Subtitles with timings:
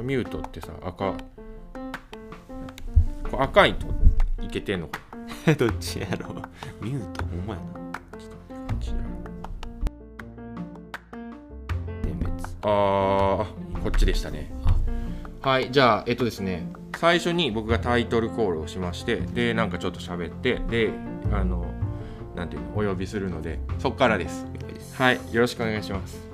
[0.00, 1.12] れミュートってさ赤。
[3.30, 3.86] これ赤いと
[4.42, 5.00] いけてんのか
[5.58, 6.34] どっちやろ？
[6.80, 7.80] ミュートほんまやな。
[12.62, 14.50] あーこっちでしたね。
[15.40, 16.70] はいじゃあえっとですね。
[16.96, 20.92] 最初に僕がタイトルコールをしましてでなんかちょっと喋ってで
[21.32, 21.64] あの
[22.36, 23.58] なんていうのお呼びするので。
[23.78, 24.46] そっからです。
[24.98, 26.29] はいよろしくお願いします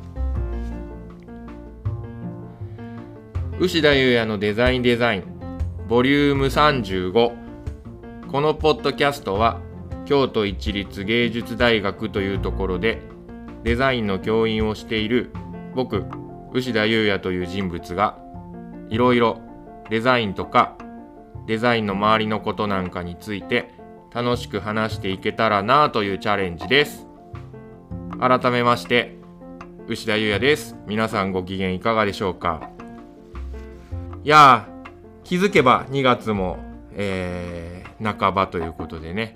[3.59, 5.25] 牛田優也のデザインデザイン
[5.89, 7.13] ボリューム35
[8.31, 9.61] このポッドキャストは
[10.05, 13.01] 京都市立芸術大学というところで
[13.65, 15.31] デザインの教員をしている
[15.75, 16.05] 僕
[16.53, 18.19] 牛田優也という人物が
[18.91, 19.41] いろいろ
[19.89, 20.77] デザインとか
[21.47, 23.73] デザインの周りのことなんかについて
[24.13, 27.07] 楽しく話していけたらなというチャレンジです。
[28.19, 29.17] 改めまして
[29.89, 30.77] 牛田優也です。
[30.87, 32.76] 皆さんご機嫌いかがでしょうか？
[34.27, 34.67] いや
[35.23, 36.59] 気づけば2月も、
[36.91, 39.33] えー半ばということでね。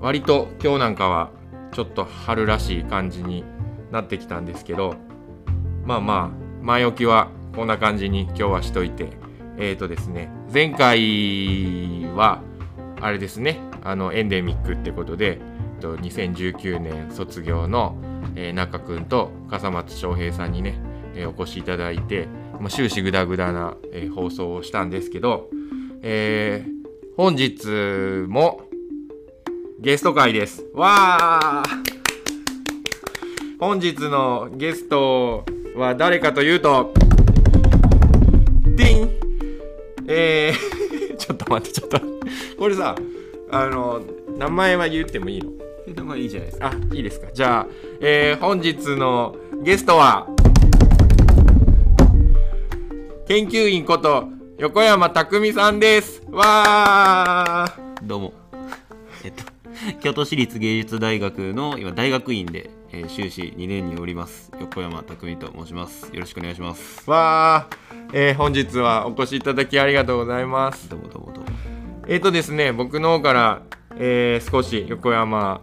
[0.00, 1.30] 割と今日なんかは
[1.72, 3.44] ちょっと春らしい感じに
[3.90, 4.94] なってきたんですけど
[5.84, 9.10] まあまあ前置きはこんな感じに今日はしといて
[9.58, 12.40] えーとですね前回は
[13.00, 15.40] あれですねあのエンデミックってことで
[15.80, 17.96] 2019年卒業の、
[18.36, 20.80] えー中くんと笠松翔平さんにね、
[21.14, 22.28] えーお越しいただいて、
[22.60, 25.48] まあ、終始グダグダな、えー放送をしたんですけど、
[26.02, 26.78] えー
[27.16, 27.66] 本日
[28.28, 28.60] も
[29.80, 30.64] ゲスト会です。
[30.72, 33.58] わー！
[33.58, 35.44] 本日のゲスト
[35.76, 36.92] は誰かというと
[38.76, 39.10] ディン！
[40.06, 42.00] えー、 ちょっと待ってちょっと。
[42.56, 42.94] これさ
[43.50, 44.00] あの
[44.38, 46.04] 名前は言ってもいいの？
[46.04, 46.68] まあいいじゃないですか。
[46.68, 47.26] あいいですか。
[47.34, 47.66] じゃあ、
[48.00, 50.28] えー本日のゲストは
[53.28, 54.26] 研究員こと
[54.56, 56.22] 横山匠さんです。
[56.30, 58.06] わー。
[58.06, 58.32] どうも。
[59.22, 59.44] えっと
[60.00, 66.06] 京都市立芸術大学の今大学院で、えー修士2年におります横山匠と申します。
[66.14, 67.08] よろしくお願いします。
[67.10, 70.88] わー、えー本日はお越しいただきありがとうございます。
[70.88, 71.50] どうもどうもどうも。
[72.06, 73.62] えーとですね僕の方から、
[73.98, 75.60] えー少し横山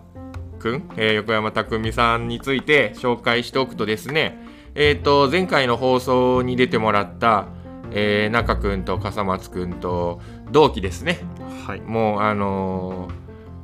[0.59, 4.37] くん、えー横山匠さんについて紹介しておくとですね
[4.75, 7.47] えーと前回の放送に出てもらった、
[7.91, 10.19] えー中くんと笠松くんと
[10.51, 11.19] 同期ですね。
[11.65, 11.81] はい。
[11.81, 13.07] もうあの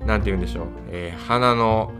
[0.04, 1.92] ーなんて言うんでしょう、えー花の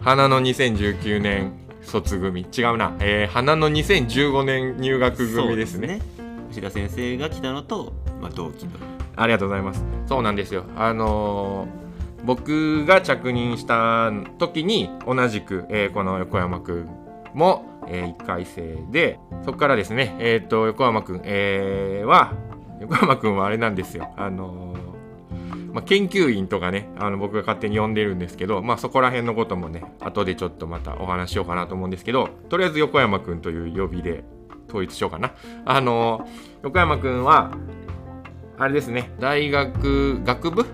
[0.00, 2.42] 花の2019年卒組。
[2.56, 6.00] 違うな、えー花の2015年入学組ですね。
[6.50, 8.72] 牛田先生が来たのと、まあ、同期の
[9.16, 9.84] ありがとうございます。
[10.06, 10.64] そうなんですよ。
[10.76, 11.86] あのー
[12.24, 16.88] 僕が着任した時に同じく、えーこの横山くん
[17.34, 22.32] も、え1回生でそこからですね、えー、と横山くん、えーは
[22.80, 24.12] 横山くんはあれなんですよ。
[24.16, 24.86] あのー
[25.72, 34.24] まあ、研究員とかねあの僕が勝手に呼んでるんですけど、まあ、そこら辺のこともね後でちょっとまたお話しようかなと思うんですけどとりあえず横山くんという呼びで
[34.68, 35.34] 統一しようかな。
[35.66, 36.26] あのー
[36.62, 37.50] 横山くんは
[38.58, 40.64] あれですね大学学部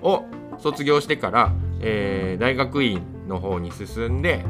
[0.00, 0.24] を
[0.58, 4.44] 卒業してから、えー大学院の方に進んで、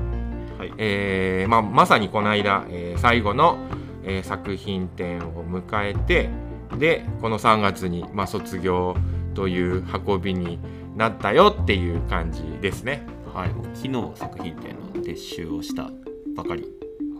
[0.69, 0.79] はい。
[0.79, 3.59] えーまあ、まさにこの間、えー最後の、
[4.05, 6.31] えー作品展を迎えて
[6.79, 8.97] でこの3月に、まあ、卒業
[9.35, 10.59] という運びに
[10.97, 13.07] なったよっていう感じですね。
[13.35, 13.51] はい。
[13.75, 15.91] 昨日作品展の撤収をした
[16.35, 16.67] ばかり。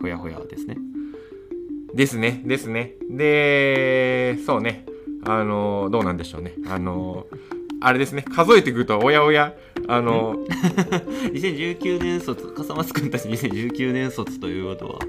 [0.01, 0.77] ほやほやですね。
[1.93, 2.41] ですね。
[2.45, 2.93] ですね。
[3.09, 4.85] でそうね。
[5.25, 6.53] あのどうなんでしょうね。
[6.67, 7.27] あの
[7.81, 8.23] あれですね。
[8.23, 9.53] 数えていくとおやおや
[9.87, 10.35] あの
[11.33, 14.99] 2019年卒笠松君たち2019年卒ということは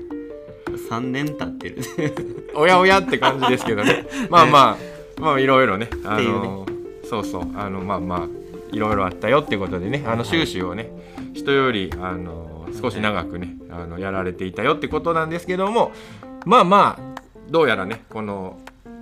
[0.90, 1.78] 3年経ってる。
[2.54, 4.06] おやおやって感じですけどね。
[4.30, 4.78] まあま
[5.18, 6.66] あまあいろいろねあの
[7.04, 8.28] そうそうあのまあまあ
[8.72, 10.90] いろいろあったよってことでねあの収集をね
[11.34, 15.92] 人よりあの少し長くねあのやられていたよってことなんですけども
[16.44, 17.20] まあまあ
[17.50, 18.58] どうやらねこの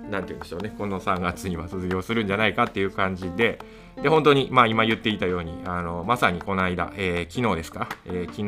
[0.09, 0.73] なんて言うんでしょうね。
[0.77, 3.59] この3月には卒業するんじゃないかっていう感じで。
[4.01, 8.43] で本当にまあ今言っていたようにあのまさにこの間、えー昨日ですか、えー昨日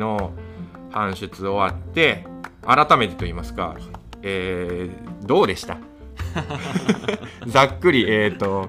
[0.96, 2.24] 搬出終わって
[2.64, 3.76] 改めてと言いますか、
[4.22, 5.78] えーどうでした？
[7.46, 8.68] ざっくり、えー、と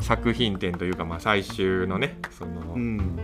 [0.00, 3.18] 作品展というか、まあ、最終のねその、うん。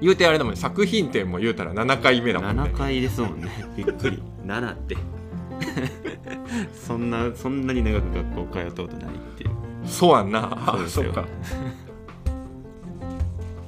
[0.00, 0.60] 言うてあれだもんね。
[0.60, 2.62] 作品展も言うたら7回目だもんね。
[2.64, 3.48] 7回ですもんね。
[3.76, 4.22] びっくり。
[4.44, 4.96] 7って
[6.74, 9.50] そんなそんなに長く学校通ったことないっていう。
[9.84, 10.48] そうやんな。
[10.72, 11.12] そうですよ。
[11.12, 11.24] か。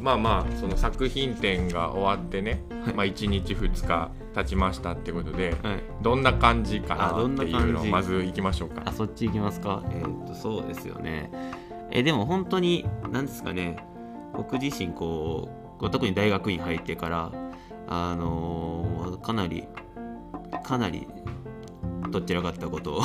[0.00, 2.94] まあまあその作品展が終わってね、はい。
[2.94, 5.82] まあ1日2日経ちましたってことではい。
[6.02, 8.82] どんな感じかなっていうのをまずいきましょうか。
[8.84, 9.82] あそっち行きますか？
[9.90, 11.30] えーっとそうですよね。
[11.90, 13.76] えでも本当に何ですかね。
[14.34, 17.32] 僕自身こうこう特に大学院入ってから
[17.88, 19.66] あのーかなり
[20.62, 21.08] かなり
[22.10, 23.02] どちらかったことを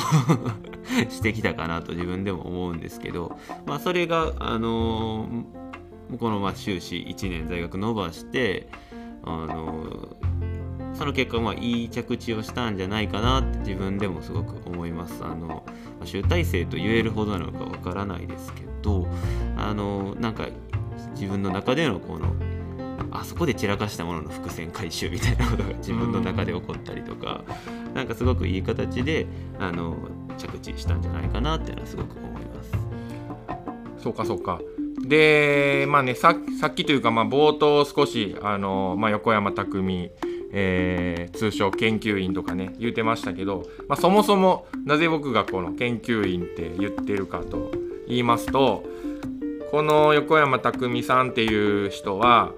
[1.10, 3.36] してきたかなと自分でも思うんですけど、
[3.66, 5.64] まあ、それが、あのー
[6.18, 8.68] このまあ修士1年在学伸ばして、
[9.24, 10.34] あのー
[10.94, 15.24] その結果まあいい着地をしたんじゃないかなって自分でもすごく思います。
[15.24, 15.64] あの
[16.04, 19.08] 集大成と言えるほどなのかわからないですけど、
[19.56, 20.46] あのなんか
[21.14, 22.34] 自分の中でのこの
[23.10, 27.42] あそこで散らかしたものの伏線回収みたいなことが 自分の中で起こったりとか、
[27.94, 29.26] なんかすごくいい形で
[29.58, 29.96] あの
[30.36, 32.72] 着地したんじゃないかなっていうのはすごく思います。
[33.98, 34.60] そうかそうか
[35.00, 40.10] でまあねささっきというかまあ冒頭少しあの、まあ、横山匠
[40.52, 47.72] えー通称研究員とかね言うてましたけど、まあ、そもそもなぜ僕がこの研究員って言ってるかと
[48.06, 48.84] 言いますと
[49.74, 52.52] この横山匠さんっていう人は、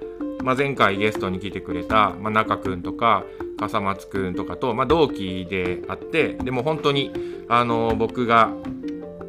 [0.46, 3.24] まあ、前回ゲストに来てくれた、まあ、中君とか
[3.58, 7.10] 笠松君とかと、まあ、同期であってでも本当に
[7.48, 8.52] あの僕が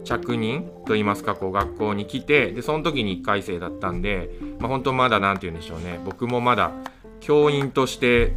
[0.04, 4.30] 着任といいますかこう学校に来てでその時に1回生だったんで、
[4.60, 6.72] まあ、本当まだ何て言うんでしょうね僕もまだ
[7.20, 8.36] 教員として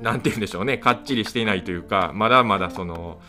[0.00, 3.20] 何て言うんでしょうねかっちりしていないというかまだまだその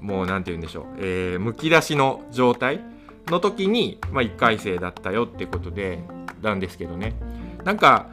[0.00, 2.80] もう何て言うんでしょう、えーむき出しの状態
[3.26, 5.98] の時に、まあ、1回生だったよってことで
[6.40, 7.12] なんですけどね。
[7.64, 8.10] なんか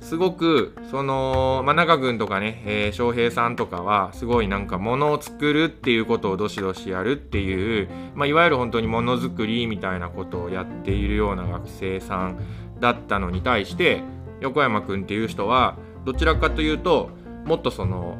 [0.00, 12.38] すごくその、まあ、中君とかね、えー翔平さんとかはすごいなんかものを作るっていうことをどしどしやるっていう、まあ、いわゆる本当にものづくりみたいなことをやっているような学生さん
[12.80, 14.02] だったのに対して
[14.40, 17.08] 横山君っていう人はどちらかというと
[17.46, 18.16] もっとその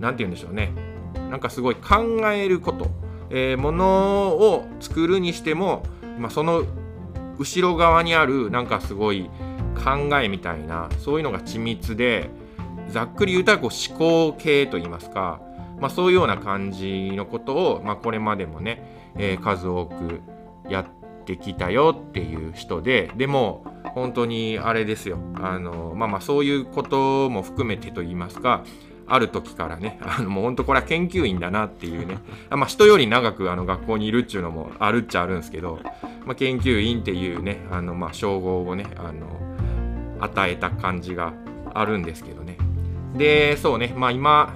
[0.00, 0.72] 何て言うんでしょうね。
[1.30, 2.90] なんかすごい考えること、
[3.30, 5.84] えーものを作るにしても、
[6.18, 6.64] まあ、その
[7.38, 9.30] 後ろ側にあるなんかすごい
[9.80, 12.30] 考えみたいなそういうのが緻密で
[12.88, 15.40] ざっくり言うたらこう思考系といいますか、
[15.78, 20.20] まあ、そういうような感じのことを、まあ、これまでもね、えー数多く
[20.68, 25.18] やってきたよっていう人ででも本当にあれですよ。
[25.34, 28.64] あのまあまあそういうことも含めてと言いますか
[29.06, 32.18] ある時からねあのもう本当これは研究員だなっていうね。
[32.50, 35.80] まあ人より長くあの学校にいるっていうのもあるっちゃあるんですけど、
[36.24, 39.49] まあ、研究員っていうねあのまあ称号をねあの
[40.20, 41.32] 与えた感じが
[41.74, 42.56] あるんですけどね。
[43.16, 43.92] でそうね。
[43.96, 44.54] まあ今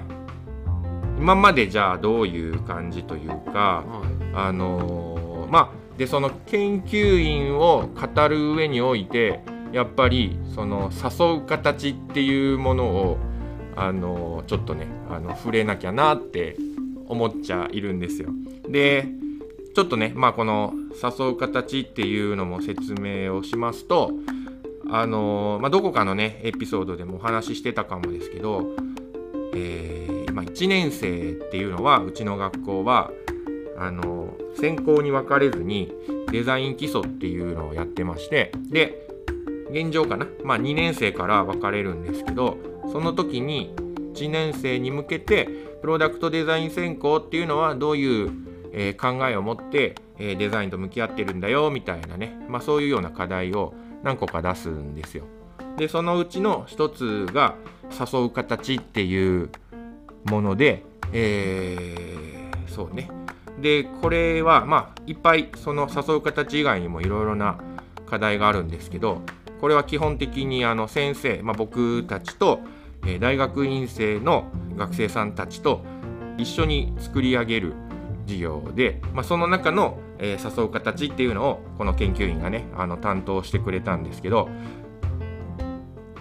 [1.18, 3.84] 今までじゃあどういう感じというか
[4.34, 9.40] あのーまあでその研究員を語る上において
[9.72, 13.18] やっぱりその誘う形っていうものを
[13.76, 16.56] あのーちょっとねあの触れなきゃなって
[17.06, 18.30] 思っちゃいるんですよ。
[18.68, 19.06] で
[19.74, 20.72] ちょっとねまあこの
[21.02, 24.12] 誘う形っていうのも説明をしますと
[24.90, 28.76] あのまあ、どこかのねエピソードでもお話ししてたかもですけど、
[29.54, 33.10] えーまあ、1年生っていうのはうちの学校は
[33.76, 35.92] あの専攻に分かれずに
[36.30, 39.08] デザイン基礎っていうのをやってましてで
[39.70, 42.58] 現状かな、まあ、2年生から分かれるんですけど
[42.92, 43.74] その時に
[44.14, 45.48] 1年生に向けて
[45.80, 48.30] プロダクトデザイン専攻っていうのはどういう、
[48.72, 55.24] えー考えを持って、えーデザインと向き合ってるんだよみたいなね、まあ、そういうような課題を何個か出すんですよ。
[55.76, 57.56] でそのうちの一つが
[57.90, 59.50] 誘う形っていう
[60.26, 62.34] もので、えー
[62.74, 63.08] そうね
[63.60, 67.58] でこれはまあいっぱいその誘う形以外にもいろいろな
[68.06, 69.22] 課題があるんですけど
[69.60, 72.60] これは基本的にあの先生、まあ、僕たちと、
[73.06, 74.44] え大学院生の
[74.76, 75.82] 学生さんたちと
[76.36, 77.74] 一緒に作り上げる
[78.26, 84.48] 授業で、まあ、その中の、えー誘う形っていうのをこの研究員がねあの担当してくれたんですけど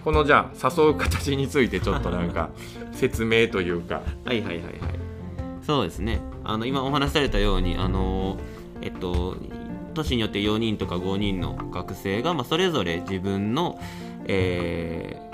[0.04, 2.50] このじゃあ誘う形についてちょっとなんか
[2.92, 4.02] 説明というか。
[4.26, 4.74] はいはいはいはい。
[5.62, 6.20] そうですね。
[6.44, 8.38] あの今お話しされたようにあの
[8.82, 9.38] えっと
[9.94, 13.80] 年によって4人とか5人の学生が、まあ、それぞれ自分の、
[14.26, 15.34] えー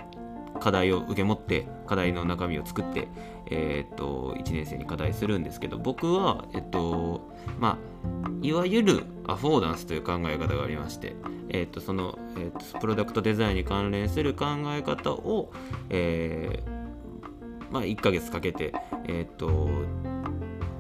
[0.60, 3.08] 課題を受け持って課題の中身を作って、
[3.50, 7.30] えーと1年生に課題するんですけど僕は、えっと
[7.60, 7.78] ま
[8.26, 11.16] あ、いわゆるアフォーダンスという考え方がありまして、
[11.50, 15.52] えーとその、えーとプロダクトデザインに関連する考え方を、
[15.90, 18.74] えーまあ、1ヶ月かけて、
[19.08, 19.70] えーと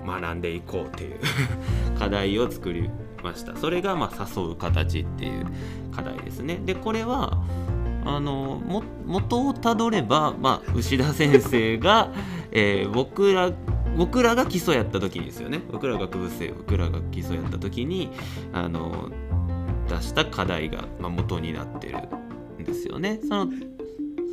[0.06, 1.20] 学んでいこうという
[2.00, 2.90] 課題を作り
[3.24, 3.56] ました。
[3.56, 5.46] それがまあ誘う形っていう
[5.92, 6.60] 課題ですね。
[6.66, 7.44] でこれは
[8.06, 12.12] あのも元をたどれば、まあ、牛田先生が、
[12.52, 13.52] えー僕ら
[13.98, 15.62] 僕らが基礎やった時にですよね。
[15.72, 18.10] 僕ら学部生僕らが基礎やった時に
[18.54, 19.10] あの
[19.90, 21.98] 出した課題が、まあ、元になってる
[22.62, 23.20] んですよね。
[23.28, 23.52] その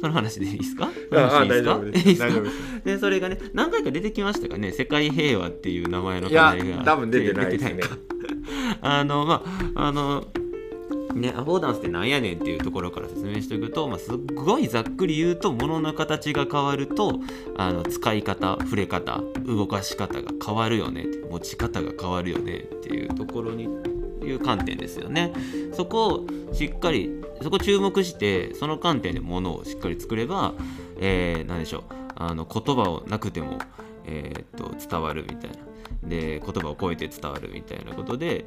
[0.00, 0.90] その話でいいですか？
[1.10, 2.26] でいい大丈夫ですですか？
[2.28, 4.72] 大丈夫ですでそれがね何回か出てきましたかね？
[4.72, 7.80] 世界平和っていう名前の課題が多分出てないですね。
[8.82, 9.42] あのま
[9.74, 10.26] ああの
[11.16, 17.20] ね、アフォーダンスってなんやねんっていうところから説明していくと、まあ、すっごいざっくり言うと物の形が変わると
[17.56, 23.64] あの使い方触れ方動かし方が変わるよね持ち方が変わるよねっていうところに
[24.24, 25.32] いう観点ですよね。
[25.72, 30.52] そこをしっかりそこ注目してその観点でものをしっかり作れば、
[31.00, 31.82] えー、何でしょう
[32.16, 33.58] あの言葉をなくても、
[34.04, 35.58] えーっと伝わるみたいな
[36.08, 38.46] で言葉を超えて伝わるみたいなことで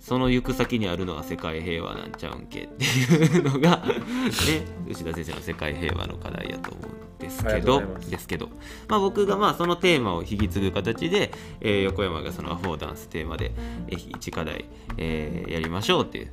[0.00, 3.92] その行く先にあるのは世界平和なんちゃうんけっていうのが、 ね、
[4.88, 8.48] 牛田先生の世界平和の課題やと思うんですけどですけど、
[8.88, 11.30] まあ、僕がまあそのテーマを引き継ぐ形で、
[11.60, 13.52] えー横山がそのアフォーダンステーマで
[13.88, 14.64] えー1課題、
[14.96, 16.32] えーやりましょうっていう。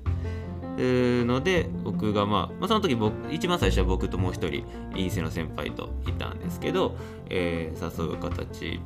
[0.79, 4.63] えーので僕がまあ、まあ、その時僕一番最初は僕ともう一人
[4.95, 6.95] 院生の先輩といたんですけど、
[7.29, 8.79] えー誘う形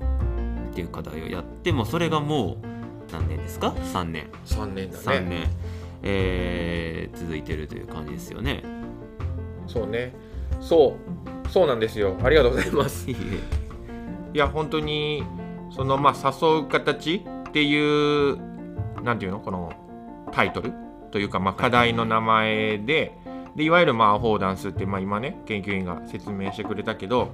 [0.71, 2.80] っていう課題をやってもうそれがもう
[3.11, 4.27] 何年ですか？3年。
[4.45, 5.03] 3年だね。
[5.03, 5.49] 3年、
[6.03, 8.63] えー続いてるという感じですよね。
[9.67, 10.13] そうね。
[10.59, 10.95] そ
[11.45, 11.49] う。
[11.49, 12.15] そうなんですよ。
[12.23, 13.09] ありがとうございます。
[13.09, 13.15] い
[14.33, 15.23] や本当に
[15.69, 17.15] そのまあ誘う形
[17.49, 18.37] っていう
[19.03, 19.39] なんていうの？
[19.39, 19.73] この
[20.31, 20.73] タイトル？
[21.11, 23.17] というかまあ課題の名前で
[23.55, 27.33] でいわゆるまあアフォーダンスってまあ今ね研究員が説明してくれたけど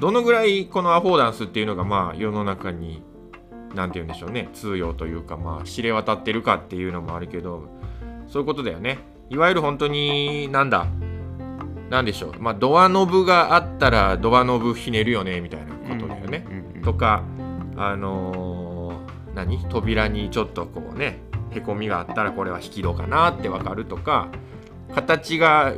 [0.00, 3.04] どのぐらいこのアフォーダンスっていうのがまあ世の中に
[3.74, 4.48] なんて言うんでしょうね。
[4.52, 7.68] 通用というかまあ知れ渡ってるかっていうのもあるけど
[8.28, 8.98] そういうことだよね。
[9.30, 10.86] いわゆる本当になんだ
[11.90, 12.32] なんでしょう。
[12.38, 16.46] まあドアノブがあったらドアノブひねるよねみたいなことだよね、
[16.82, 17.22] とか
[17.76, 19.58] あのー何？
[19.68, 24.28] 扉にちょっとこうねへこみがあったらこれは引き戸かなってわかるとか
[24.94, 25.74] 形が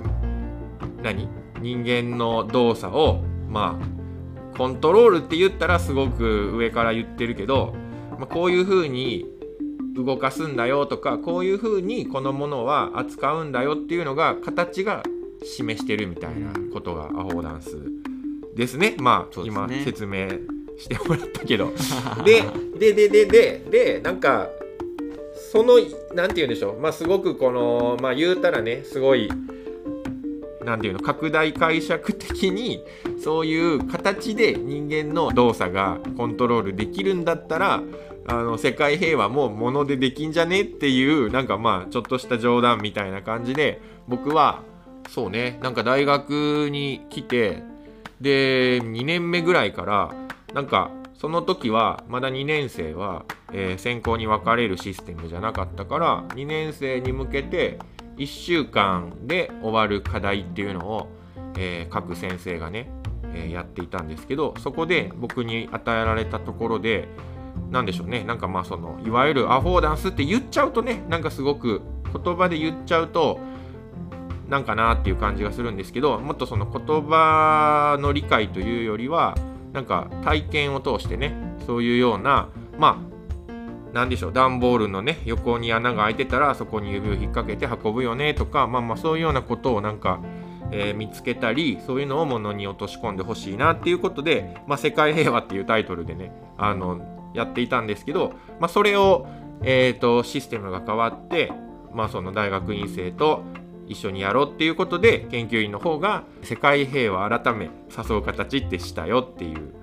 [1.03, 1.29] 何？
[1.61, 7.75] 人間の動作をまあコントロールって言ったらすごく上から言ってるけど、
[8.19, 9.27] まあ、こういう風に
[9.95, 15.03] 動かすんだよとかこういう風にこのものは扱うんだよっていうのが形が
[15.43, 17.77] 示してるみたいなことがアフォーダンス
[18.55, 18.97] ですね。
[18.99, 19.47] まあね。
[19.47, 20.29] 今説明
[20.79, 21.73] してもらったけど。
[22.25, 22.43] で
[22.79, 24.49] でででででなんか
[25.53, 25.75] その
[26.15, 26.81] なんて言うんでしょう。
[26.81, 29.31] まあすごくこのまあ言うたらねすごい
[30.67, 32.83] なんていうの拡大解釈的に
[33.23, 37.83] そういう形で人間の動作がコントロールできるんだったら
[38.27, 44.63] あの世界平和もものでできんじゃねっていうなんかまあちょっとした冗談みたいな感じで僕は
[45.09, 47.63] そうねなんか大学に来て
[48.21, 50.13] で2年目ぐらいから
[50.53, 57.79] なんかその時はまだ2年生は、えー専攻に分かれるシステムじゃなかったから2年生に向けて
[58.17, 61.09] 1週間で終わる課題っていうのを、
[61.59, 62.91] えー各先生がね、
[63.35, 67.09] えーやっていたんですけどそこで僕に与えられたところで
[67.71, 71.83] なんでしょうねなんかまあそのいわゆるアフォーダンスって言っちゃうとねなんかすごく
[72.13, 73.41] 言葉で言っちゃうと
[74.49, 79.37] なんかなっていう感じがするんですけどもっとその言葉の理解というよりは
[79.73, 81.35] なんか体験を通してね
[81.67, 83.16] そういうようなまあ
[83.97, 90.21] なんでしょう段ボールのね横に穴が開いてたらそこに指を引っ掛けて運ぶよねとかまあまあそういうようなことをなんか、
[90.71, 97.01] えー見つけたりそういうのを物に落とし込んでほしいなっていうことで「まあ、世界平和」っていうタイトルでねあの
[97.35, 99.27] やっていたんですけど、まあ、それを、
[99.63, 101.53] えー、とシステムが変わって、
[101.95, 103.45] まあ、その大学院生と
[103.87, 109.75] 一緒にやろうっていうことで研究員の方が「世界平和改め誘う形ってしたよ」っていう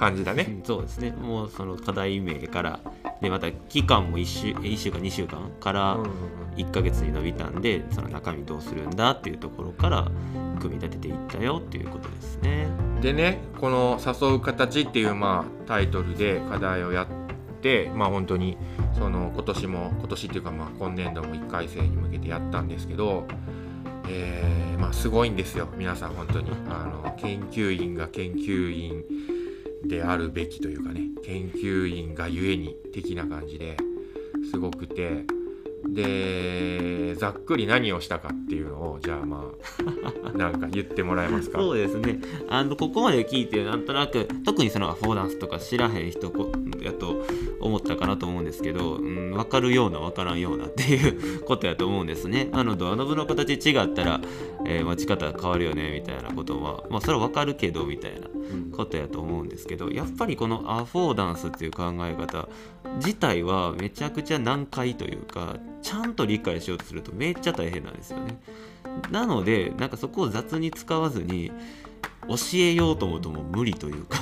[0.00, 0.46] 感じだね。
[0.48, 2.80] うんそうですねもうその課題名から
[3.20, 6.14] でまた期間も1週1週間2週間からうんうんうん
[6.56, 10.08] 1ヶ月に伸びたんでその中身どうするんだっていうところから
[10.58, 12.66] 組み立てていったよっていうことですね。
[13.02, 17.06] でねこの「誘う形」っていうまあタイトルで課題をやっ
[17.60, 18.56] てまあ本当に
[18.98, 23.26] その今年も今年っていうかまあ今年度も1回生に向けてやったんですけど、
[24.08, 29.04] えーまあすごいんですよ皆さん本当にあの研究員が研究員
[29.84, 33.76] であるべきというかね研究員がゆえに的な感じで
[34.50, 35.24] すごくて
[35.88, 39.44] でざっくり何をしたかっていうのをじゃあま
[40.24, 41.58] あなんか言ってもらえますか？
[41.60, 42.20] そうですね。
[42.48, 46.32] あのここまで聞いてなんとなく特にそのアフォーダンスとか知らへん人
[46.82, 47.24] やと
[47.60, 52.48] 思ったかなと思うんですけど、うん、分かるような分からんようなっていうことやと思うんですね。
[52.52, 54.20] あのドアノブの形違ったら、
[54.66, 58.28] えー、待ち方変わるよねみたいなことはまあそれは分かるけどみたいな
[58.76, 62.48] ことやと思うんですけどやっぱりこのアフォーダンスっていう考え方
[62.96, 68.38] 自体はめちゃくちゃ難解というかちゃんと理解しようとするとめっちゃ大変なんですよね。
[69.10, 71.52] なのでなんかそこを雑に使わずに
[72.28, 74.18] 教えようと思うともう無理というか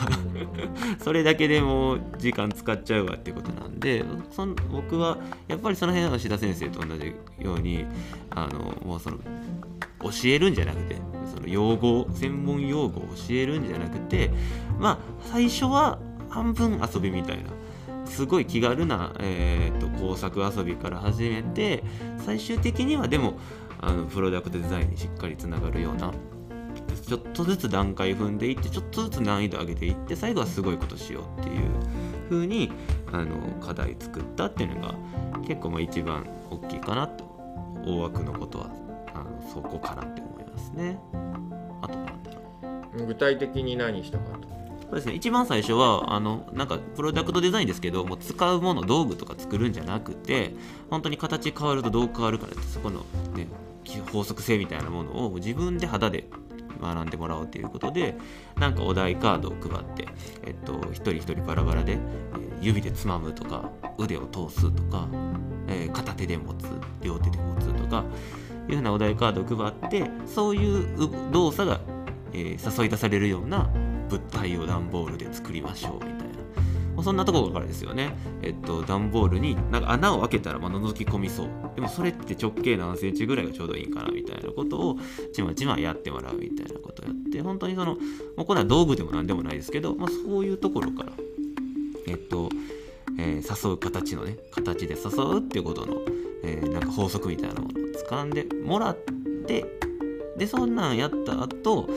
[1.00, 7.84] それだけでもう時間使っちゃうわっていうことなんでその僕はやっぱりその辺は志田先生と同じように
[8.30, 9.18] あのもうその
[10.00, 10.96] 教えるんじゃなくて
[11.34, 14.30] その用語専門用語を教えるんじゃなくて
[14.78, 14.98] まあ
[15.30, 15.98] 最初は
[16.30, 17.50] 半分遊びみたいな
[18.08, 21.84] すごい気軽な、えーと、工作遊びから始めて
[22.18, 23.38] 最終的にはでも
[23.80, 26.12] あのプロダクトデザインにしっかりつながるような
[27.06, 31.70] ちょっとずつ段階踏んでいってちょっとずつ難易度上げていって最後はすごいことしようっていう
[32.28, 32.70] 風に
[33.12, 34.94] あの課題作ったっていうのが
[35.46, 37.28] 結構まあ一番大きいかなと。
[37.84, 38.70] 大枠のことは
[39.14, 40.98] あのそこかなって思いますね。
[41.80, 44.48] あと具体的に何したかと。
[44.90, 45.14] そうですね。
[45.14, 50.54] 一番最初はあのなんかプロダクトデザインですけどもう使うもの道具とか作るんじゃなくて
[50.90, 53.00] 本当に形変わるとどう変わるかってそこの、
[53.34, 53.48] ね、
[54.12, 56.28] 法則性みたいなものを自分で肌で
[56.80, 58.16] 学んでもらおうということで
[58.58, 60.08] なんかお題カードを配って、
[60.46, 61.98] えっと、一人一人バラバラで、え
[62.60, 65.08] 指でつまむとか腕を通すとか、
[65.68, 66.66] え、片手で持つ
[67.02, 68.04] 両手で持つとか
[68.68, 71.80] いうふうなお題カードを配ってそういう動作が、
[72.32, 73.70] えー、誘い出されるような
[74.08, 77.02] 物体を段ボールで作りましょうみたいな。
[77.02, 78.16] そんなところからですよね。
[78.42, 81.48] えっと、段ボールになんか穴を開けたらま覗き込みそう。
[81.76, 84.96] でもそれって直径何センチぐらいがちょうどいいんかなみたいなことを
[85.32, 87.94] ちまちまやってもらうみたいなことをやって、本当にその、
[88.36, 91.12] まあ、これは道具でも何でもないですけど、まあ、そういうところから、
[92.08, 92.48] えっと、
[93.18, 95.98] えー、誘う形のね、形で誘うっていうことの、
[96.42, 98.96] えー、なんか法則みたいなものを掴んでもらっ
[99.46, 99.66] て、
[100.38, 101.88] で、そんなんやった後、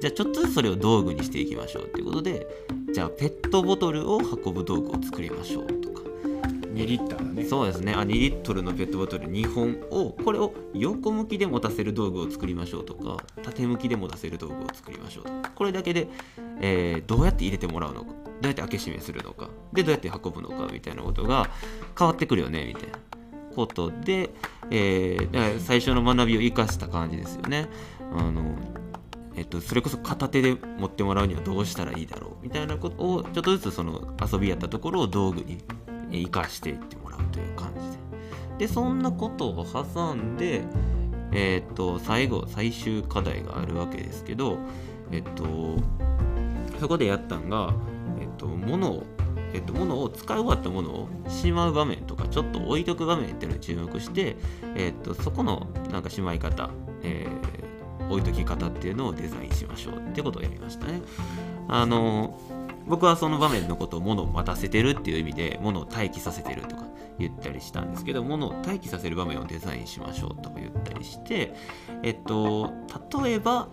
[0.00, 2.46] じゃあちょっとずつそれを道具にしていきましょうっていうことで
[2.92, 6.00] じゃあペットボトルを運ぶ道具を作りましょうとか。
[6.72, 7.44] 2リッターだね。
[7.44, 7.92] そうですね。
[7.92, 15.50] あ2リットルのペットボトル2本をこれを横向きで持たせる道具を作りましょうとか縦向きで持たせる道具を作りましょうとか。
[15.54, 16.08] これだけで、
[16.60, 21.50] えー、どうやって入れてもらうのかどうやって開け閉めするのかでどうやって運ぶのかみたいなことが
[21.98, 22.98] 変わってくるよねみたいな
[23.54, 24.30] ことで、
[24.70, 27.68] えー、最初の学びを生かした感じですよね。
[28.12, 28.54] あの
[29.36, 35.64] えっと、それこそ片手で持ってもらうにはどうしたらいいだろうみたいなことをちょっとずつその遊びやったところを道具に
[36.10, 37.80] 生かしていってもらうという感じ
[38.58, 38.66] で。
[38.66, 40.62] でそんなことを挟んで
[41.32, 44.58] えっと最後最終課題があるわけですけど
[45.10, 45.76] えっと
[46.78, 47.72] そこでやったんが
[48.20, 49.04] えっと物を
[49.52, 54.36] えっと、物を使い終わったものをしまう場面とかちょっと置いとく場面っていうのに注目して、
[54.76, 56.70] えっと、そこのなんかしまい方、
[57.02, 57.70] えー
[58.10, 61.00] 置いとき方っていうのをデザインしましょうってことをやりましたね。
[61.68, 62.38] あの
[62.86, 66.86] 僕はその場面のことを物を待たせてるっていう意味で物を待機させてるとか
[67.18, 71.54] 言ったりしたんですけど物を待機させる場面をデザインしましょうとか言ったりして
[72.02, 72.72] えっと
[73.22, 73.68] 例えば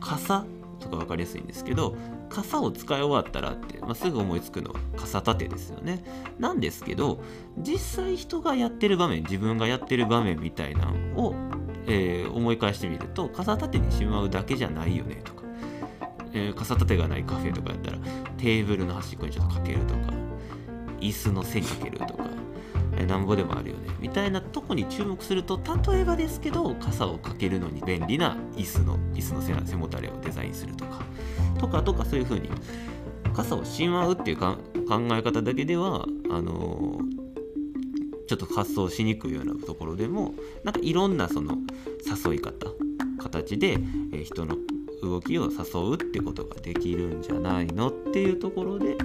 [0.00, 0.44] 傘
[0.80, 1.96] とか分かりやすいんですけど
[2.28, 6.04] 傘を使い終わったらって、まあ、すぐ思いつくのは傘立てですよね。
[6.38, 7.20] なんですけど
[7.58, 11.34] 実際人がやってる場面自分がやってる場面みたいなのを
[11.86, 15.42] えー、思い返してみると傘立てにしまうだけじゃないよねとか、
[16.32, 17.98] えー、傘立てがないカフェとかやったら
[18.36, 20.12] テーブルの端っこにちょっとかけるとか
[21.00, 22.24] 椅子の背にかけるとか、
[23.04, 23.90] なんぼでもあるよね。
[24.00, 31.02] みたいなとこに注目すると例えばですけど傘をかけるのに便利な椅子の椅子の背もたれをデザインするとか
[31.58, 32.48] とかとかそういう風に
[33.34, 34.56] 傘をしまうっていう考
[35.12, 37.26] え方だけではあのー
[38.26, 41.58] ちょっと発想しにくいようなところでもなんかいろんなその
[42.04, 42.66] 誘い方
[43.18, 43.78] 形で、
[44.12, 44.56] え人の
[45.02, 48.96] 動きを誘うってことができるんじゃないのっていうところで、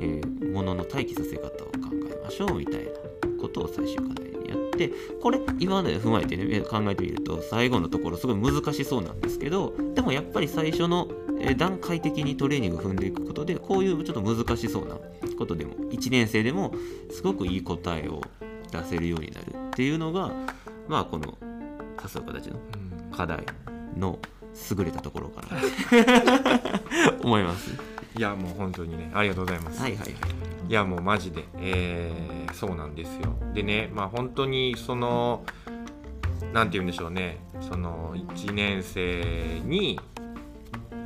[0.00, 3.13] えー、物の待機させ方を考えましょうみたいな。
[3.44, 4.90] ことを最終課題にやって
[5.22, 11.08] これ今まで踏まえてね考えてみると最後のところすごい難しそうなんですけどでもやっぱり最初の
[11.56, 14.96] 段階的にトレーニングを踏んでいくことでこういうちょっと難しそうな
[15.36, 16.72] ことでも1年生でも
[17.10, 18.20] すごくいい答えを
[18.70, 20.32] 出せるようになるっていうのが
[20.88, 21.36] まあこの
[22.02, 22.58] 誘う形の
[23.12, 23.44] 課題
[23.96, 24.18] の
[24.70, 27.70] 優れたところかな思います。
[28.16, 29.80] いやもう本当にねありがとうございます。
[29.80, 33.34] はいはいはいいやもうマジで、えーそうなんですよ。
[33.52, 35.44] でねまあ本当にその
[36.52, 37.38] なんて言うんでしょうね。
[37.60, 40.00] その1年生に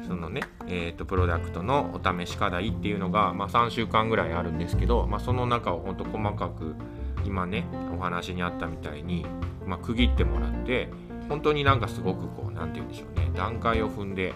[0.07, 6.75] そのね、えー、とプロダクトのお試し課題っていうのが、まあ、3週間ぐらいあるんですけど、まあ、その中を本当細かく
[7.25, 9.27] 今ねお話にあったみたいに、
[9.67, 10.89] まあ、区切ってもらって
[11.29, 13.31] 本当になんかすごくこうなんて言うんでしょうね。
[13.35, 14.35] 段階を踏んで、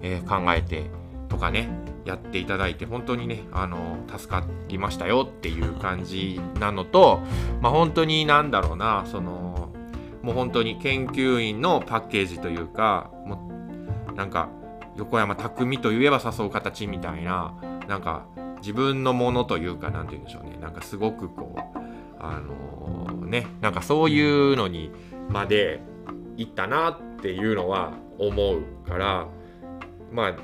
[0.00, 0.90] えー考えて
[1.28, 1.91] とかね。
[2.04, 7.20] やっていただいて本当にねあの助かりましたよっていう感じなのと、
[7.60, 9.72] まあ、本当になんだろうなその
[10.22, 13.50] もう本当に研究員のパッケージというかも
[14.10, 14.48] うなんか
[14.96, 17.54] 横山匠といえば誘う形みたいな
[17.88, 18.26] なんか
[18.60, 20.56] 自分のものというかなんて言うんでしょうね。
[20.60, 21.82] なんかすごくこう
[22.20, 24.92] あのねなんかそういうのに
[25.28, 25.80] まで
[26.36, 29.26] 行ったなっていうのは思うから
[30.12, 30.36] まあ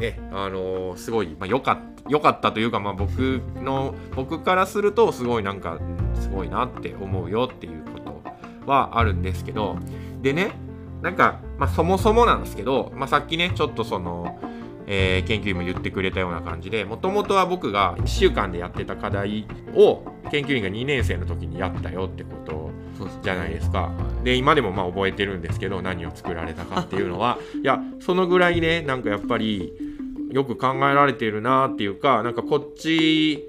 [0.00, 8.22] ねあのすごい、まあ、よかった良かったというか、まあ、僕の僕からするとすごいなんかうんすごいなって思うよっていうこと
[8.66, 9.76] はあるんですけど
[10.22, 10.52] でね
[11.02, 14.38] なんか、まあ、そもそもなんですけど、まあ、さっきねちょっとその、
[14.86, 22.70] えー研究員も言ってくれたような感じでもともとは僕が1週間でやってた課題を研究員が2年生の時にやったよってこと
[23.22, 23.90] じゃないですか。
[24.24, 27.38] で今でもまあ覚えてるんですけど何を作られたかっていうのは。
[27.62, 29.72] いやそのぐらいねなんかやっぱり
[30.30, 33.48] よく考えられてるなっていうかなんかこっち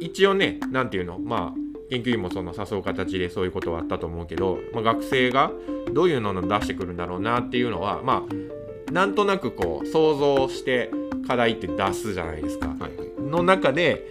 [0.00, 1.58] 一応ねなんていうのまあ
[1.90, 5.50] 研究員もその誘う形でそういうことはあったと思うけど、まあ、学生が
[5.92, 8.24] どういうのを出してくるんだろうなっていうのはま
[8.88, 10.90] あなんとなくこう想像して
[11.26, 12.68] 課題って出すじゃないですか。
[12.68, 14.10] はいはいの中で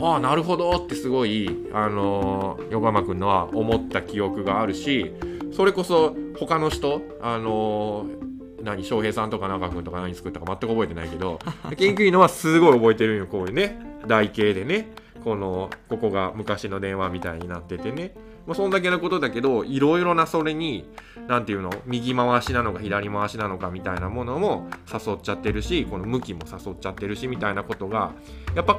[0.00, 5.12] ああなるほどってすごい、あのー横山君のは思った記憶があるし
[5.52, 8.27] それこそ他の人、あのー
[8.68, 11.38] 何翔平さんとか中君とか何作ったか全く覚えてないけど
[11.76, 14.92] 研究員のはすごい覚えてるんよこういうね台形でね。
[15.24, 18.14] このここが昔の電話みたいになっててね、
[18.46, 20.88] まあ、そんだけのことだけどいろいろなそれに
[21.26, 28.12] 何ていうの右回しなのか左回しなのかみたいなものも誘っちゃってるしこの向きも誘っちゃってるしみたいなことが
[28.54, 28.78] やっぱ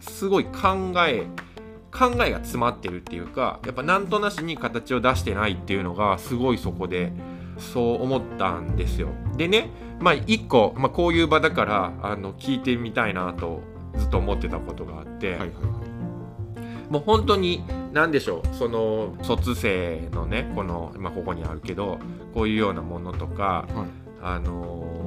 [0.00, 1.26] すごい考え
[1.92, 7.12] 考えが詰まってるっていうかやっぱなんとなしに形を出してないっていうのがすごいそこで
[7.58, 9.08] そう思ったんですよ。
[9.36, 13.62] でねまあ一個、まあ、こういう場だからあの聞いてみたいなと
[13.96, 15.50] ずっと思ってたことがあって、はいはい
[16.90, 21.98] もう本当に何でしょうその卒生のねこの、まあ、ここにあるけど
[22.34, 24.04] こういうようなものとかはい。
[24.22, 25.04] あのー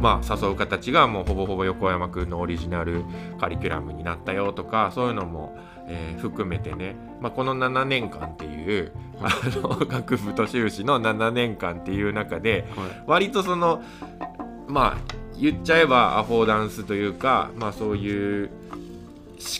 [0.00, 3.04] まあ誘う形がもうほぼほぼ横山くんのオリジナル
[3.40, 5.56] カリキュラムになったよとかそういうのも、
[5.88, 9.28] えー含めてね、まあ、この7年間っていうあ
[9.62, 13.02] の 学部と修士の7年間っていう中ではい。
[13.06, 13.82] 割とその
[14.66, 14.96] まあ
[15.38, 18.50] 言っちゃえばアフォーダンスというかまあそういう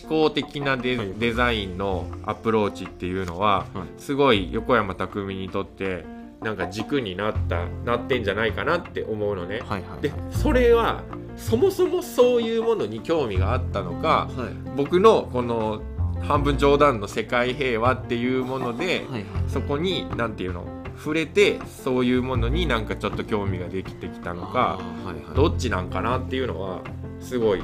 [0.00, 1.12] 思考的なデ,、はい。
[1.18, 4.00] デザインのアプローチっていうのははい。
[4.00, 6.04] すごい横山匠にとって
[6.42, 9.60] なんか軸になったなってんじゃないかなって思うのね。
[9.68, 10.02] はいはい。
[10.02, 11.02] でそれは
[11.36, 14.76] そもそもそういうものに興味があったのかはい。
[14.76, 15.82] 僕のこの
[16.22, 20.66] 半分冗談の世界平和っていうもので、はいはいそこに何て言うの
[20.98, 26.80] 触れてそういうものになんかちょっと興味ができてきたのかはいはいどっちなんかなっていうのは
[27.20, 27.62] すごい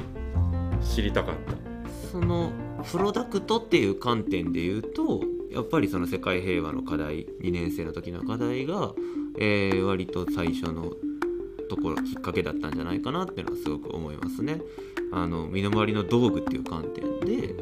[0.81, 2.09] 知りたかった。
[2.09, 2.51] その
[2.89, 8.93] プロダクトっていう観点で言うとやっぱりその世界平和の課題2年生の時の課題が、
[9.39, 10.91] えー割と最初の
[11.69, 14.61] ところきっかけだったんじゃないかなっていうのはすごく思いますね。
[15.11, 17.55] あの身の回りの道具っていう観点で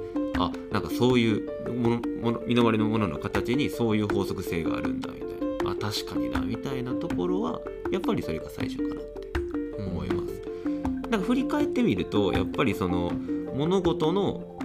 [0.45, 7.59] あなんかそういうものもの身の回りのものの形にそういう法則性があるんだみたいなあ確かになみたいなところは
[7.91, 9.31] やっぱりそれが最初かなって
[9.77, 11.09] 思います。
[11.09, 13.11] なんか振り返ってみるとやっぱりその
[13.53, 14.57] 物事の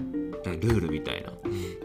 [0.44, 1.32] ルールみたいな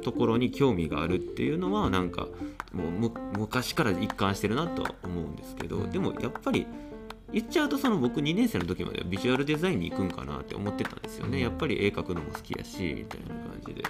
[0.01, 2.27] ところに興味があるっていうのはなんか
[2.71, 6.67] もうむ昔から一貫してるなとは思うんですけどでもやっぱり
[7.33, 11.39] 言っちゃうとその僕2年生の時まではビジュアルデザインに行くんかなって思ってたんですよね。
[11.39, 13.83] やっぱり絵描くのも好きやしみたいな感じで。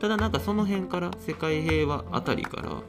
[0.00, 2.82] ただなんかその辺から世界平和あたりから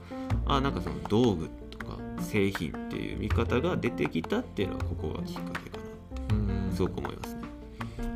[0.45, 5.83] あなんかその道具とか製品っていう見方が出てきたっていうのはここがきっかけかな
[6.63, 7.40] ってすごく思いますね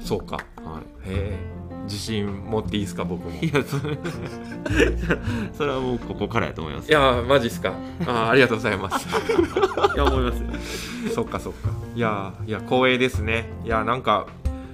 [0.06, 3.32] そうかはいへえ自信持っていいですか僕も。
[3.42, 3.98] いやそれ
[5.54, 9.08] それはもうここからやと思いますいやマジっすかあーありがとうございます。
[9.96, 10.50] いや思いますよ
[11.14, 11.70] そっかそっか。
[11.96, 13.50] いやいや光栄ですね。
[13.64, 14.28] いやなんか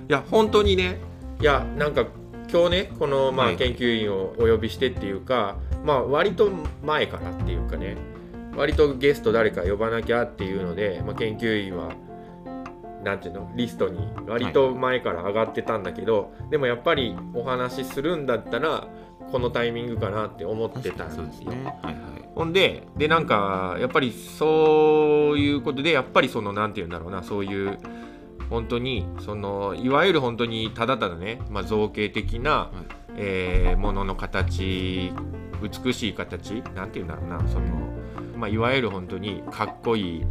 [0.10, 1.00] いや本当にね
[1.42, 2.06] いやなんか
[2.52, 6.50] 今日ねこのまあはい研究員をお呼びしてっていうか、まあ割と
[6.86, 7.98] 前からっていうかね
[8.56, 11.92] 割とゲスト誰か呼ばなきゃっていうので、まあ、研究員は
[13.04, 18.88] なんていうのリストに割と前から上がってたんだけど、でもやっぱりお話しするんだったら
[19.32, 21.52] このタイミングかなって思ってたんですよ。
[21.52, 21.64] ね。
[21.82, 21.96] はいはい。
[22.36, 27.78] ほんででなんかやっぱりそういうことでやっぱりそのなんて言うんだろうなそういう
[28.50, 32.72] 本当にそのいわゆる本当にただただね、まあ、造形的な、
[33.16, 35.12] えーものの形
[35.62, 37.68] 美しい形なんて言うんだろうなその、
[38.36, 40.24] まあ、いわゆる本当にかっこいい、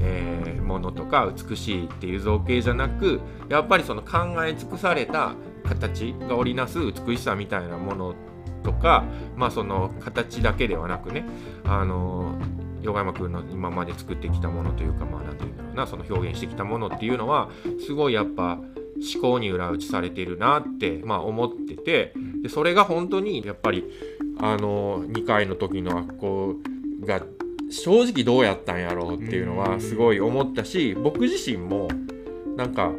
[0.00, 8.14] えーものとか美しいっていう造形じゃなくやっぱりその考え尽くされた形が織りなす美しさみたいなもの
[8.62, 9.04] とか、
[9.36, 11.24] まあ、その形だけではなくね
[11.64, 12.34] あの
[12.82, 17.48] 横山君の今まで作ってきたものというかまあなんていうんだろうなその表現してきたものっていうのは
[17.84, 18.58] すごいやっぱ
[19.14, 23.84] 思考に裏打ちされてるなって、まあ、思っててでそれが本当にやっぱり
[24.40, 26.56] あの2回の時のあっこ
[27.04, 27.20] が
[27.70, 31.88] 正直どうやったんやろうっていうのはすごい思ったし僕自身も
[32.56, 32.92] なんか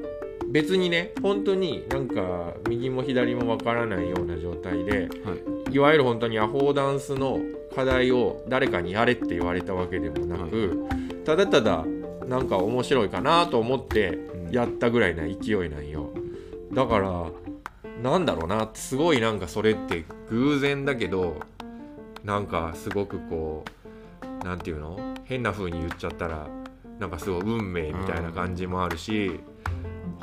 [0.49, 5.57] 別にね本当になんか右も左もわからないような状態ではい。
[5.71, 7.39] いわゆる本当にアホーダンスの
[7.75, 10.87] 課題を誰かにやれって言われたわけでもなく、
[11.25, 11.85] ただただ
[12.25, 14.17] なんか面白いかなと思って
[14.49, 16.09] やったぐらいな勢いなんよ。
[16.73, 17.25] だから
[18.01, 21.39] なんだろうなすごいなんかそれって偶然だけど
[22.23, 23.71] なんかすごくこう
[24.43, 24.97] なんていうの？
[25.25, 26.47] 変な風に言っちゃったら
[26.99, 29.39] なんかすごい運命みたいな感じもあるし、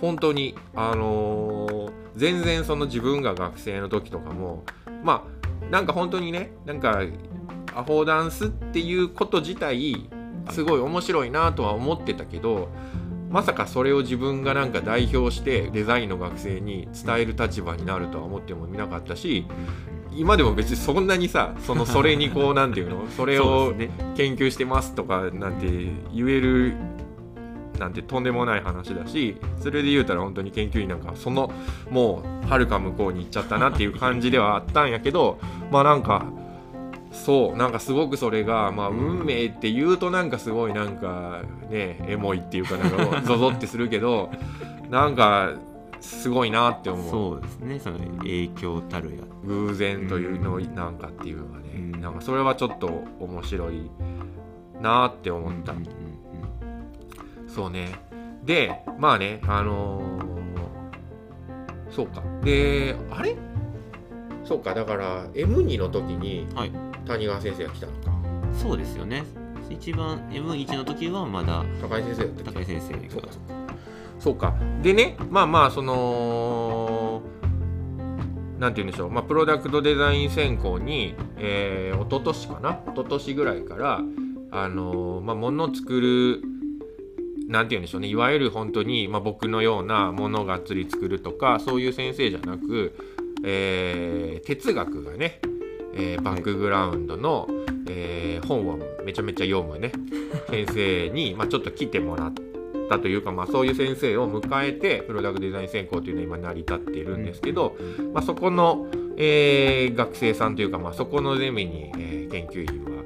[0.01, 4.63] 本当にあのー全然その自分が学生の時とかも
[5.03, 5.27] ま
[5.63, 7.03] あなんか本当にねなんか
[7.75, 10.09] アフォーダンスっていうこと自体
[10.51, 12.69] すごい面白いなとは思ってたけど
[13.35, 19.45] まさかそれを自分がなんか代表してデザインの学生に伝える立場になるとは思ってもみなかったし
[20.13, 23.75] 今でも別にそんなにさそのそれにこうなんていうの それそを
[24.15, 25.67] 研究してますとかなんて
[26.15, 26.75] 言える
[27.81, 31.51] なんてとんでもない話だしそれで言うたら本当に研究員なんかその
[31.91, 35.41] もうはるか向こうに行っちゃったなっていう感じではあったんやけど
[35.73, 36.25] まあなんか
[37.15, 44.31] そうなんかすごくそれがまあ運命って言うとなんかすごいなんかねエモいっていうかなんかゾゾってするけど
[44.91, 45.53] なんか
[46.01, 47.11] すごいなって思う。
[47.11, 47.79] そうですね。
[47.79, 52.01] その影響たるや偶然というのなんかっていうのがね、うん。
[52.01, 53.91] なんかそれはちょっと面白い
[54.83, 55.87] なって思った、うんうん
[57.49, 57.89] そうね。
[58.45, 60.35] でまあねあのー
[61.91, 62.23] そうか。
[62.43, 63.37] であれ？
[64.45, 66.73] そうかだから M2 の時にはい
[67.07, 68.11] 谷川先生が来たのか。
[68.11, 69.25] うんそうですよね。
[69.69, 73.33] 一番 M1 の時はまだ高井先生だった高井先生そうかが
[74.21, 74.55] そうか。
[74.83, 77.23] でねまあまあその
[78.59, 82.81] なんて言うんでしょう、まあ、プロダクトデザイン専攻に、えー、一昨年かな？
[82.87, 84.01] 一昨年ぐらいから
[84.53, 86.43] あのーまあ物を作る
[87.49, 88.09] なんて言うんでしょうね。
[88.09, 92.97] いわゆる本当に、まあ、僕のようなものがっつり作るとかそういう先生じゃなく、
[93.45, 95.41] えー哲学がね、
[95.97, 97.49] えーバックグラウンドの、
[97.89, 99.93] えー本をめちゃめちゃ読むね。
[100.51, 102.33] 先生に、まあ、ちょっと来てもらっ
[102.91, 107.77] たというか、まあ、そういう先生を迎えてプロダクトデザイン専攻というのは今成り立っているんですけど、
[108.13, 113.05] まあ、そこの、えー学生さんというか、まあ、そこのゼミに、えー研究員は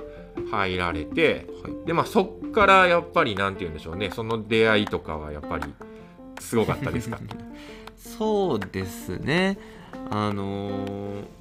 [0.50, 1.46] 入られて、
[1.84, 4.10] でまあそっからやっぱりなんて言うんでしょうね。
[4.12, 5.64] その出会いとかはやっぱり
[6.40, 7.18] すごかったですか？
[7.96, 9.58] そうですね。
[10.10, 11.37] あのー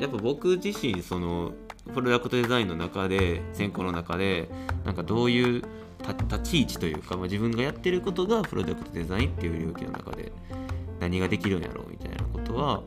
[0.00, 1.52] やっぱ僕自身その
[1.94, 4.48] プロダクトデザインの中で専攻の中で
[4.84, 5.62] なんかどういう
[6.28, 10.32] 立ち位置というか、まあ、自分がやってることがプロダクトデザインっていう領域の中で
[10.98, 12.82] 何ができるんやろうみたいなことは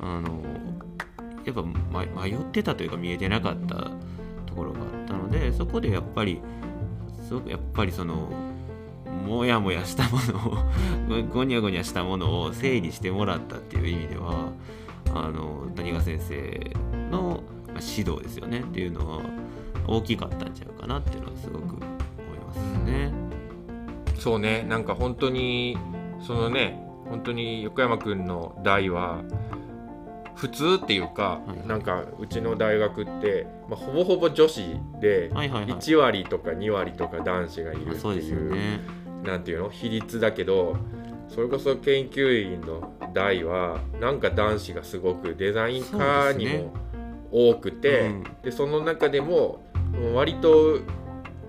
[0.00, 0.42] あの
[1.44, 1.62] やっぱ
[2.20, 3.90] 迷ってたというか見えてなかった
[4.46, 6.40] ところがあったのでそこでやっぱり
[7.26, 8.30] すごくやっぱりその
[9.26, 14.52] もやもやしたものをごにゃごにゃしたものを整理してもらったっていう意味では
[15.24, 16.70] あの谷川先生
[17.10, 19.22] のまあ指導ですよねっていうのは
[19.86, 23.12] 大きかったんちゃうかなっていうのはすごく思いますね。
[24.18, 25.78] そうねなんか本当に
[26.20, 29.22] そのね本当に横山くんの代は
[30.34, 34.62] 普通っていうか、はいなんかうちの大学って、まあ、ほぼほぼ女子
[35.00, 35.72] ではいはいはい。
[35.72, 39.26] 1割とか2割とか男子がいるってあそうですよい。
[39.26, 40.76] なんていうの比率だけど
[41.28, 46.74] それこそ研究員の代はなんか男子がすごくデザイン科にも
[47.30, 48.24] 多くてうん。
[48.42, 49.64] でその中でも
[50.14, 50.80] 割と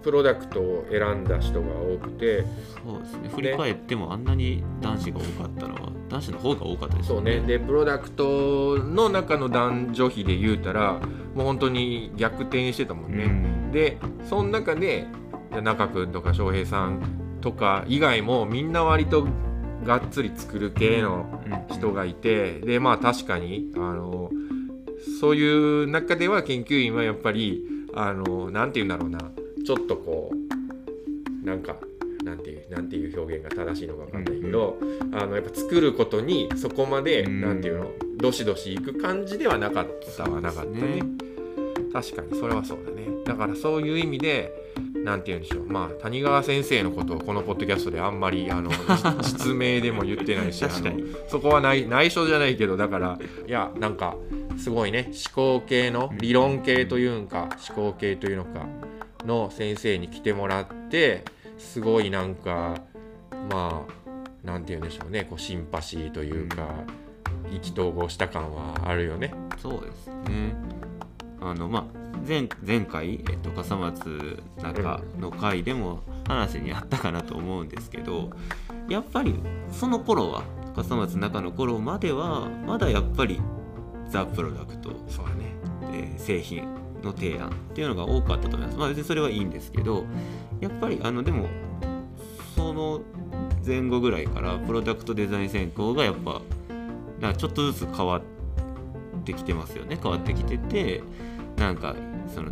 [0.04, 2.46] プロダクトを選んだ人が多くて
[2.84, 3.30] そうですね。
[3.30, 7.40] 振り返ってもあんなに男子が多かったのは男子の方が多かったですよそうね。
[7.42, 11.00] でプロダクトの中の男女比で言うたら
[11.36, 13.24] もう本当に逆転してたもんね。
[13.26, 13.72] うん。
[13.72, 15.08] でその中で
[15.62, 19.28] 中君とか翔平さんとか以外もみんな割と
[19.88, 24.30] がっつり作る系の人がいてでまあ確かにあの
[25.20, 29.20] そういう中では研究員はやっぱりあのなんて言うんだろうな。
[29.66, 31.76] ちょっとこうなんか
[32.24, 34.78] なんていうなんていう表現が正しいのか分かんないけど、
[35.12, 37.42] あのやっぱ作ることにそこまで、うん。
[37.42, 41.04] なんていうのどしどしいく感じではなかったはなかったね
[41.92, 43.08] 確かにそれはそうだね。
[43.26, 44.52] だからそういう意味で
[45.04, 45.66] なんて言うんでしょう。
[45.66, 48.78] まあ谷川先生のことをこのポッドキャストであんまりあのじ
[49.24, 50.74] 実名でも言ってないしあの
[51.28, 54.16] そこは内内緒じゃないけどだからいやなんか
[54.58, 55.12] すごいね。
[55.36, 58.66] 思考系の理論系というんか思考系というのか
[59.26, 61.24] の先生に来てもらって
[61.58, 62.82] すごいなんか
[63.50, 63.98] まあ
[64.44, 65.26] なんて言うんでしょうね。
[65.30, 66.70] こうシンパシーというか、
[67.52, 69.34] 意気投合した感はあるよね。
[69.62, 70.56] そうですね。
[71.42, 78.32] あのまあ前前回、えっと、笠松中の回でも話にあったかなと思うんですけど、
[78.90, 79.36] やっぱり
[79.72, 80.44] その頃は
[80.76, 83.40] 笠松中の頃まではまだやっぱり
[84.10, 85.56] ザ・プロダクト、そうだね
[85.94, 86.64] えー製品
[87.04, 88.78] の提案っていうのが多かったと思います。
[88.78, 90.06] まあ別にそれはいいんですけど
[90.60, 91.48] やっぱりあのでも
[92.56, 93.02] その
[93.66, 96.42] 前後ぐらいからプロダクトデザイン専攻がやっぱ
[97.20, 98.37] なんかちょっとずつ変わって
[99.34, 99.98] きてますよね。
[100.02, 101.04] 変わってきてて
[101.58, 101.96] なんか
[102.34, 102.50] その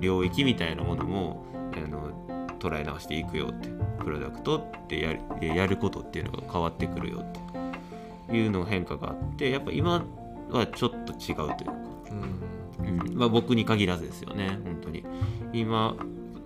[0.00, 1.44] 領域みたいなものも
[1.76, 2.12] あの
[2.58, 3.68] 捉え直していくよって
[4.02, 10.04] プロダクトってやるでやることっていうのが変わってくるよっていうの変化があってやっぱ今
[10.50, 11.74] はちょっと違うというか。
[12.10, 13.16] うんうん。
[13.16, 15.04] まあ、僕に限らずですよね本当に。
[15.52, 15.96] 今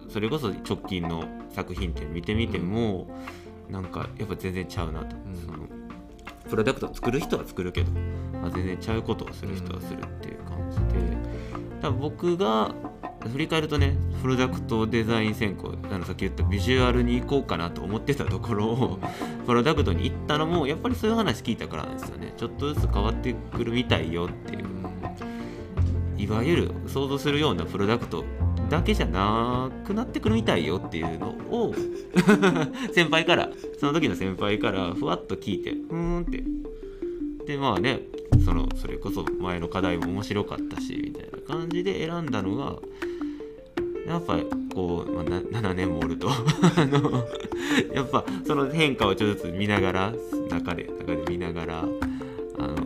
[0.09, 3.09] それこそ直近の作品展見てみても、
[3.69, 5.37] なんかやっぱ全然ちゃうなと、うん。
[5.37, 5.59] その
[6.49, 7.91] プロダクト作る人は作るけど、
[8.43, 11.39] まあ、全然ちゃうことをする人はするっていう感じで
[11.81, 12.75] 多分僕が
[13.31, 18.99] 振り返るとねプロダクトデザイン専攻あのさっき言ったビジュアルに行こうかなと思ってたところを
[19.47, 22.33] プロダクトに行ったのもやっぱりそういう話聞いたからなんですよね。
[22.37, 24.69] ちょっとずつ変わってくるみたいよっていう。
[26.17, 28.25] いわゆる想像するようなプロダクト
[28.69, 31.73] だけじゃなくなってくるみたいよっていうのを
[32.93, 33.49] 先輩から
[33.79, 36.43] その時の先輩からふわっと聞いてふーんって
[37.49, 38.01] でまあね
[38.45, 42.77] そのそれこそ前の課題も面白かったしみたいな感じで選んだのが
[44.07, 44.39] やっぱ
[44.75, 46.29] こう、まあ、な7年もおると。
[46.77, 47.27] あの
[47.95, 50.15] やっぱその変化をちょっとずつ見ながら
[50.51, 51.79] 中で中で見ながら
[52.59, 52.77] あのやっ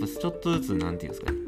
[0.00, 1.38] ぱちょっとずつなんていうんですかね。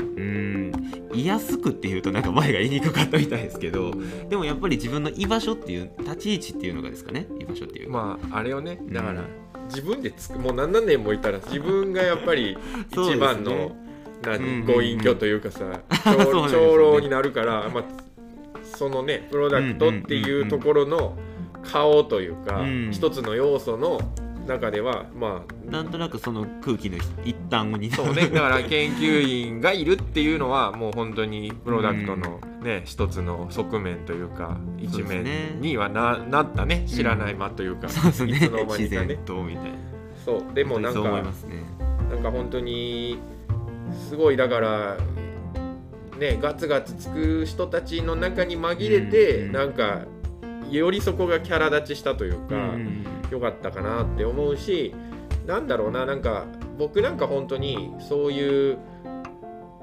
[0.00, 0.72] うーん
[1.14, 3.92] 居やすくっていうとなんか前が言いにくかったみたいですけど
[4.28, 7.28] でもやっぱり自分の居場所っていう立ち位置っていうのがですかね。
[7.38, 7.92] 居場所っていうか。
[7.92, 12.56] まああれをねだから、うん自分でつくもう何年もいたら 自分がやっぱり
[12.90, 13.90] 一番の、うんうんうん
[14.22, 17.84] 何ご隠居というかさ 長老になるから、まあ、
[18.62, 21.16] そのねプロダクトっていうところの
[21.62, 22.90] 顔というか、うん。
[22.90, 24.00] 一つの要素の
[24.50, 28.28] 中ではまあなんとなくその空気の一端にそうね。
[28.28, 36.84] だから研究員がいるっていうのはもう本当にプロダクトのね、一つの側面というか一面にはななったね。
[36.86, 38.32] 知らない間というか、そうですね。
[38.32, 39.06] いつの間に自かね。
[39.08, 39.70] 然とみたいな。
[40.24, 40.54] そう。
[40.54, 41.22] でもなんかね。
[42.10, 43.18] なんか本当に
[44.08, 44.96] すごいだから
[46.18, 49.46] ねガツガツつく人たちの中に紛れて、うん。
[49.46, 50.06] うんなんか
[50.70, 54.94] よりそこがキャラ立ちしたというか、うん良かったかなって思うし
[55.46, 56.46] なんだろうななんか
[56.78, 58.78] 僕なんか本当にそういう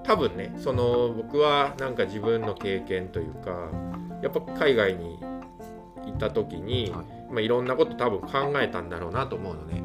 [0.04, 3.70] 多分ねその僕はなんか自分の経験というか
[4.22, 5.20] やっぱ海外に
[6.06, 9.84] 行った時に、はいいまあ、いろんなこと多分考えたんだろうなと思うのね。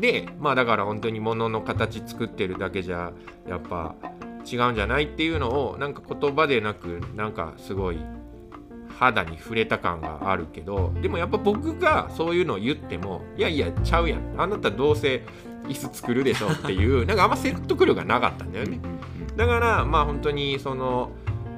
[0.00, 3.12] でまあだから本当に物の形作ってるだけじゃ
[3.48, 3.96] やっぱ
[4.50, 7.98] 違うんじゃないっていうのをなんか言葉でなくなんかすごい
[8.98, 14.34] 肌に触れた感があるけどでもやっぱ僕がそういうのを言ってもいやいやちゃうやん。
[14.36, 15.22] あなたどうせ
[15.68, 18.80] 椅子作るでしょっていう なんかあんま説得力がなかったんだよね。
[19.36, 21.12] だからまあ本当にその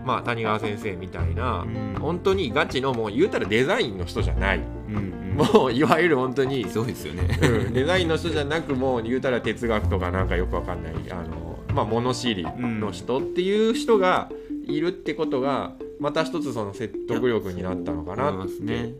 [0.04, 1.98] まあ谷川先生みたいなうん。
[1.98, 4.58] 本当にガチのもう言うたらデザインの人じゃない。
[4.58, 5.54] うんうん。
[5.62, 7.38] もういわゆる本当にそうですよね。
[7.42, 14.28] うん、デザインの人じゃなくもう言うたら哲学とかなんかよくわかんないあの、まあ、物知りの人っていう人が
[14.66, 18.94] いるってことがまた一つその説得力になったのかなますね。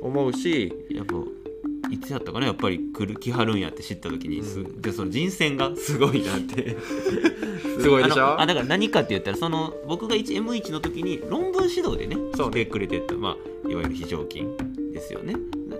[0.00, 0.72] 思うし。
[0.90, 1.14] やっぱ
[1.90, 2.46] いつやったかな？
[2.46, 6.76] やっぱり来る来はるんやって知った時にす、でその人選がすごいなって。
[7.80, 8.40] すごいでしょ？
[8.40, 14.56] あだから何かって言ったらその僕が 1M1 の時に論文指導でねそうしてくれてた、まあ、いわゆる非常勤
[14.92, 15.34] ですよね。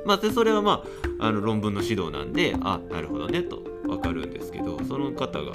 [0.05, 0.85] まあ、でそれはま
[1.20, 5.53] ああの論文の指導なんであなるほどねと分かるんですけどその方が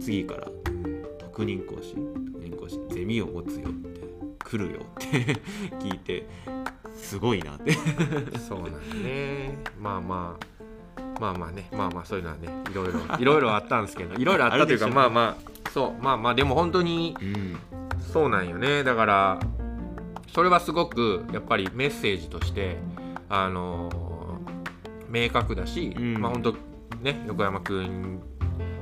[0.00, 0.48] 次から
[1.18, 1.94] 特任講師
[2.32, 3.91] 特任講師ゼミを持つよって
[4.44, 5.06] 来るよって
[5.78, 6.26] 聞いて
[6.94, 7.72] すごいなって。
[8.38, 9.56] そうなんだね。
[9.80, 11.68] まあまあまあまあね。
[11.72, 17.56] まあまあそういうのはねいろいろいろいろあったんですけどいろいろあったというかまあまあそうまあまあでも本当にうん。
[18.12, 18.84] そうなんよね。
[18.84, 19.40] だから
[20.32, 22.76] それはすごくやっぱりメッセージとして
[23.28, 23.90] あの
[25.08, 26.20] 明確だし、うん。
[26.20, 26.54] まあ本当
[27.00, 28.20] ね横山くん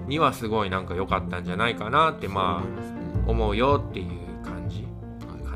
[0.07, 4.09] にはすごいなんか良かったんじゃないかなってまあ思うよっていう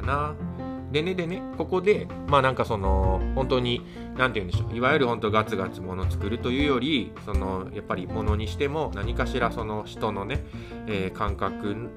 [0.05, 0.35] な。
[0.93, 3.85] でねでねここでまあなんかその本当に
[4.17, 4.77] 何て言うんでしょう。
[4.77, 10.45] いわゆる本当ガツガツもの作るというよりそのやっぱりものにしても何かしらその人のね、
[10.87, 11.91] えー感覚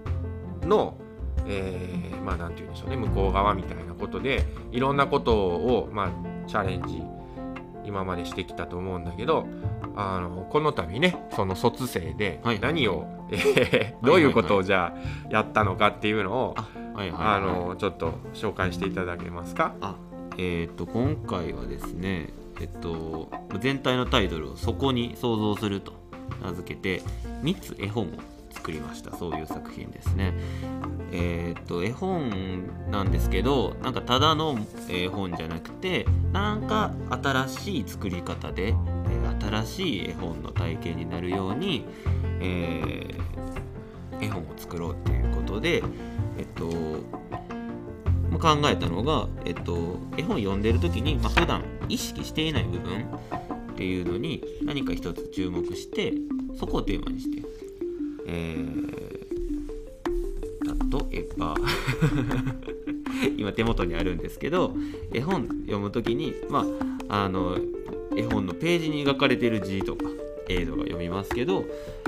[0.63, 0.97] の、
[1.45, 2.95] えーまあなんて言うんでしょうね。
[2.95, 7.03] 向こう側みたいなことでいろんなことをまあチャレンジ
[7.85, 9.45] 今までしてきたと思うんだけど
[9.95, 12.59] あのこの度ねその卒生ではい。
[12.59, 19.75] 何を、えーどういうことをじゃあやったのかっていうのを、あはいはい、あのちょっと紹介していただけますか？
[19.81, 19.95] あ
[20.39, 23.29] えっ、と今回はですねえっと
[23.59, 25.93] 全体のタイトルを「そこに想像する」と
[26.43, 27.03] 名付けて
[27.43, 28.07] 3つ絵本を
[28.49, 29.15] 作りました。
[29.15, 30.33] そういう作品ですね。
[31.11, 34.57] えっ、と絵本なんですけどなんかただの
[34.89, 36.91] 絵本じゃなくてなんか
[37.21, 41.85] 新しい作り方で、えー新しい絵本の体験になるように、
[42.41, 43.21] えー
[44.19, 45.83] 絵本を作ろうっていうことで
[46.37, 46.65] えっと
[48.29, 53.05] まあ考えたのが、えっと、絵本読んでる時に、まあ、普段意識していない部分
[53.71, 56.13] っていうのに何か一つ注目して
[56.59, 57.41] そこをテーマにして、
[58.27, 61.55] えー、例えば
[63.37, 64.75] 今手元にあるんですけど
[65.13, 66.65] 絵本読む時に、ま
[67.07, 67.57] あ、あの
[68.15, 70.05] 絵本のページに描かれてる字とか
[70.49, 71.65] 映像が読みますけど、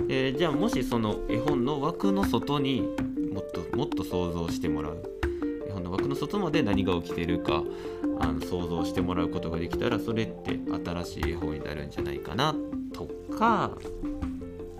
[0.08, 2.88] えーじゃあもしその絵本の枠の外に
[3.32, 5.04] もっともっと想像してもらう。
[5.68, 7.64] 絵本の枠の外まで何が起きてるか
[8.20, 12.56] あの想像してもらうことができたらそれって新しい絵本になるんじゃないかな
[12.94, 13.08] と
[13.38, 13.72] か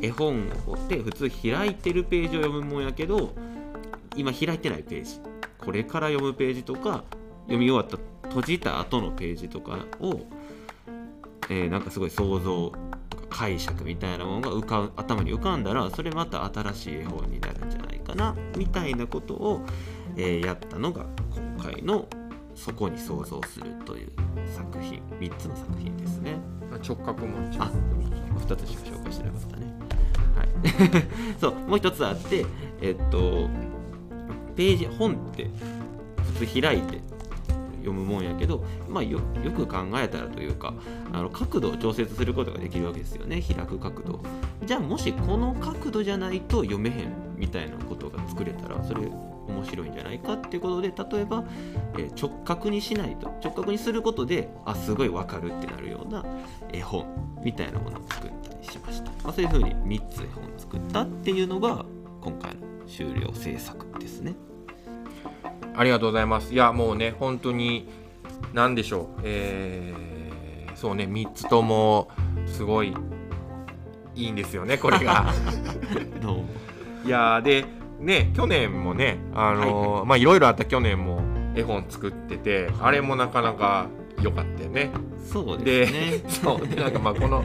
[0.02, 3.34] 絵本って普通開いてるページを読むもんやけど
[4.16, 5.22] 今開いてないページ。
[5.60, 7.04] これから読むページとか
[7.44, 7.98] 読み終わった
[8.28, 10.22] 閉じた後のページとかを、
[11.50, 12.72] えーなんかすごい想像
[13.30, 19.66] 解釈みたいなものが浮かう頭に浮かんだらそれまた新しい絵本になるんじゃないかなみたいなことを、
[20.18, 21.06] えーやったのが
[21.58, 22.08] 今回の
[22.56, 24.12] 「そこに想像する」という
[24.48, 25.02] 作品。
[25.20, 26.38] 3つの作品ですね。
[26.84, 27.72] 直角もあ
[28.48, 29.74] 2つしか紹介してなかったね。
[30.36, 30.48] はい、
[31.40, 32.46] そうもう一つあって
[32.82, 33.50] えっと
[34.56, 35.50] ページ本って
[36.40, 37.02] 普通開いて
[37.80, 40.74] 読むもんやけど、まあ、よよく考えたらというか
[41.12, 43.42] あの角度を調節することができるわけですよね。
[43.42, 44.20] 開く角度。
[44.66, 47.78] じゃあもしこの角度じゃないと読めへんみたいな
[48.40, 49.02] 作れたらそれ
[49.48, 51.44] 面白いんじゃないかっていうことで例えば、
[51.96, 56.26] えー直角にしないと直角にすることであすごいわかるってなるような
[56.72, 57.06] 絵本
[57.44, 61.86] みたいなものを作ったりしました、まあ、そういうふうに3つ絵本を作ったっていうのが
[62.22, 64.36] 今回の終了制作ですね
[65.76, 66.54] ありがとうございます。
[66.54, 67.88] いやもうね本当に
[68.54, 70.10] 何でしょう、えー
[70.76, 72.10] そうね3つとも
[72.46, 72.94] すごい
[74.16, 75.34] いいんですよねこれが。
[77.06, 81.22] いやーでね去年もねあのーまあいろいろあった去年も
[81.56, 83.88] 絵本作っててあれもなかなか
[84.22, 84.92] 良かったよね。
[85.26, 86.24] そうでですね。
[86.30, 87.44] そうでなんかまあこの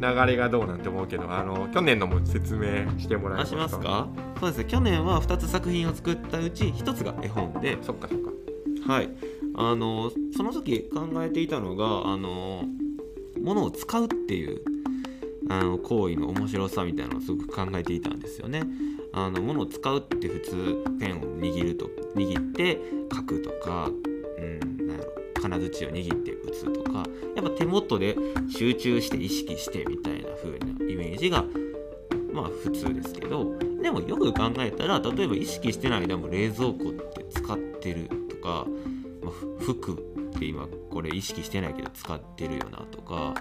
[0.00, 3.56] 流れがどうなんて思うけどあの去年のも説明してもらえあますか？
[3.56, 4.08] しますか？
[4.40, 4.64] そうですね。
[4.68, 7.78] 去年は2つ作品を作ったうち1つが絵本で。
[7.82, 8.92] そっかそっか。
[8.92, 9.08] はい。
[9.54, 12.64] あのその時考えていたのがあの
[13.42, 14.60] 物を使うっていう
[15.50, 18.62] あの行為の面白さみたいなのをすごく考えていたんですよね。
[19.12, 22.78] あの物を使うって普通ペンを握ると握って
[23.14, 23.88] 書くとか、
[24.38, 27.04] うん、なんやろ金槌を握って打つとか
[27.36, 28.16] やっぱ手元で
[28.50, 31.44] 集中して意識してみたいな風なイメージが
[32.32, 38.66] まあ普通ですけどでもよく考えたら例えば意識してない間も冷蔵庫って使ってるとか、
[39.22, 43.34] まあ服って今これ意識してないけど使ってるよなとか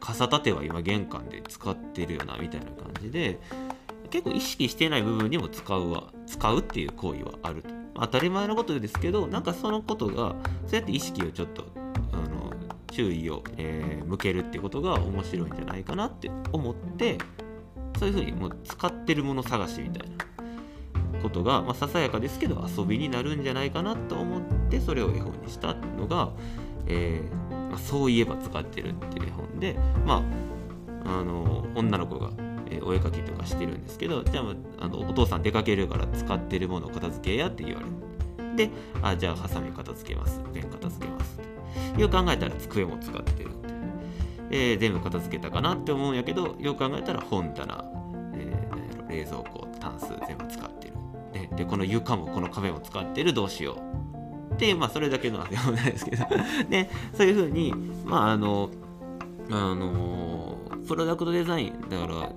[0.00, 3.40] 傘立ては今玄関で使ってるよなみたいな感じで
[4.16, 7.68] 結構意識してない部分にも使うわ使うっていう行為はあると。
[7.98, 10.34] 当たり前のことですけどなんかそのことが
[10.66, 11.64] そうやって意識をちょっと
[12.12, 12.52] あの
[12.90, 17.18] 注意を、えー向けるってことが面白いんじゃないかなって思って
[17.98, 26.30] そういうふうにもう使ってるもの探しみたいなことが、まあ、ささやかですけど遊びになるんじゃないかなと思ってそれを絵本にしたのが、
[26.86, 30.22] えーまあ、そういえば使ってるっていう絵本で、ま
[31.04, 32.30] あ、あの女の子が、
[32.70, 38.56] えお絵かきとかしてるんですけどじゃああのお父さん出かけるから使ってるものを片付けやって言われる。
[38.56, 38.70] で
[39.02, 40.40] あじゃあハサミ片付けます。
[40.52, 41.40] ペン片付けます
[41.98, 43.50] よく考えたら机も使ってる
[44.50, 47.84] えー、全部片付けたかなって思うんやけどよく考えたら本棚、
[48.34, 50.94] えー、冷蔵庫タンス全部使ってる。
[51.32, 53.76] ででこの床もこの壁も使ってるどうしよ
[54.52, 54.54] う。
[54.54, 56.24] ってまあそれだけのあれはないですけど。
[56.70, 58.70] でそういうふうにまああの
[59.50, 62.32] あのプロダクトデザインだから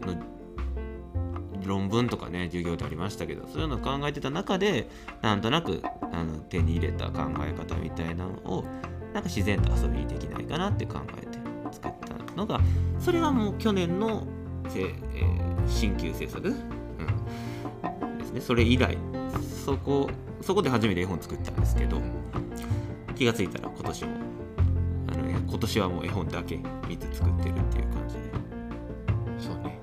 [1.66, 4.90] 論文とかね授業でありましたけどそういうのを考えてた中で
[5.22, 5.82] なんとなく
[6.12, 8.66] あの手に入れた考え方みたいなのを
[9.14, 11.38] なんか自然と遊びにできないかなって考えて
[11.72, 12.60] 作ったのが
[13.00, 14.26] それがもう去年の、
[14.66, 18.98] えー、新旧制作、うん、ですねそれ以来
[19.66, 20.10] そこ
[20.42, 22.02] そこで初めて絵本作ったんですけど
[23.16, 24.39] 気がついたら今年も。
[25.20, 28.22] の今年はもう絵本だけ3つ作ってるっていう感じで。
[29.40, 29.82] そうね。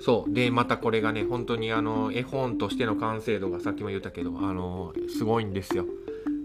[0.00, 0.32] そう。
[0.32, 5.86] でまたこれがね本当にあの絵本としての完成度がさっきも言ったけどあのすごいんですよ。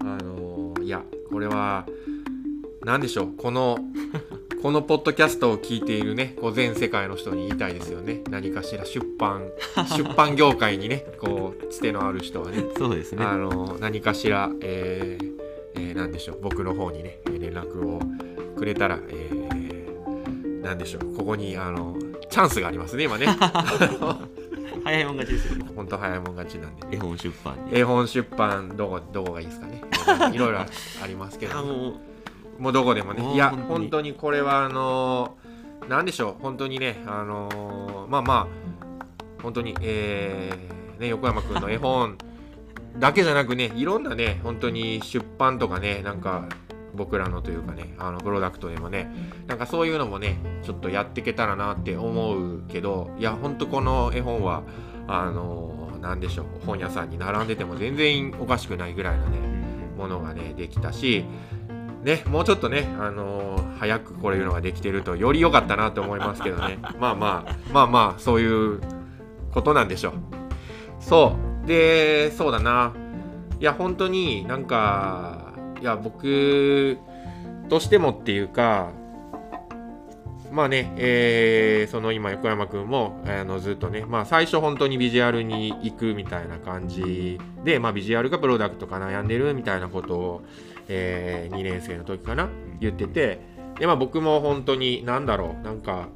[0.01, 1.85] あのいやこれは
[2.83, 3.33] 何でしょう。
[3.37, 3.77] この
[4.61, 8.23] このポッドキャストを聞いているねこう全世界の人に言いたいですよね。
[8.29, 9.49] 何かしら出版
[9.95, 12.63] 出版業界にねこうつてのある人はね。
[12.77, 13.23] そうですね。
[13.23, 18.01] あの何かしら、えーえー、何でしょう僕の方にね連絡を
[18.57, 21.95] くれたら、えー、何でしょうここにあの
[22.29, 23.27] チャンスがありますね今ね。
[24.83, 25.65] 早いもん勝ちですよ。
[25.65, 26.87] ね本当早いもん勝ちなんで。
[26.91, 29.81] 絵本出版絵本出版どこどこがいいですかね。
[30.33, 30.67] いろいろあ
[31.07, 31.63] りますけど。
[32.57, 33.33] もうどこでもね。
[33.33, 34.13] いや本当に。
[34.13, 38.47] これはあのー、なんでしょう本当にねあのー、まあまあ
[39.41, 42.17] 本当にえー、ね横山君の絵本
[42.99, 46.47] だけじゃなくねいろんなね本当に出版とかねなんか
[46.95, 49.11] 僕らのというかねあのプロダクトでもね
[49.45, 54.63] なんかそういうのもねちょっとやっていけたらなって思うけどいやほんとこの絵本は
[55.07, 59.37] あの何でしょう本屋さんに並んでても全然おかしくないぐらいのね
[59.97, 61.25] ものがねできたし
[62.03, 66.77] ね、もうちょっとね、あのー、早くこれいうのができてるとより良かったなと思いますけどね。
[66.99, 68.79] まあまあまあまあそういう
[69.51, 70.13] ことなんでしょう。
[71.01, 71.56] そう。
[71.67, 72.93] でそうだな。
[73.59, 76.97] いや本当になんかいや僕
[77.69, 78.91] としてもっていうか
[80.51, 90.41] まあね、えー、その今横山君もあのずっとね、まあ最初本当にビジュアルに行くみたいな感じで、まあビジュアルかプロダクトか悩んでるみたいなことを
[90.89, 92.49] えー、2年生の時かな
[92.79, 93.39] 言ってて
[93.79, 96.09] で、まあ、僕も本当に何だろうなんか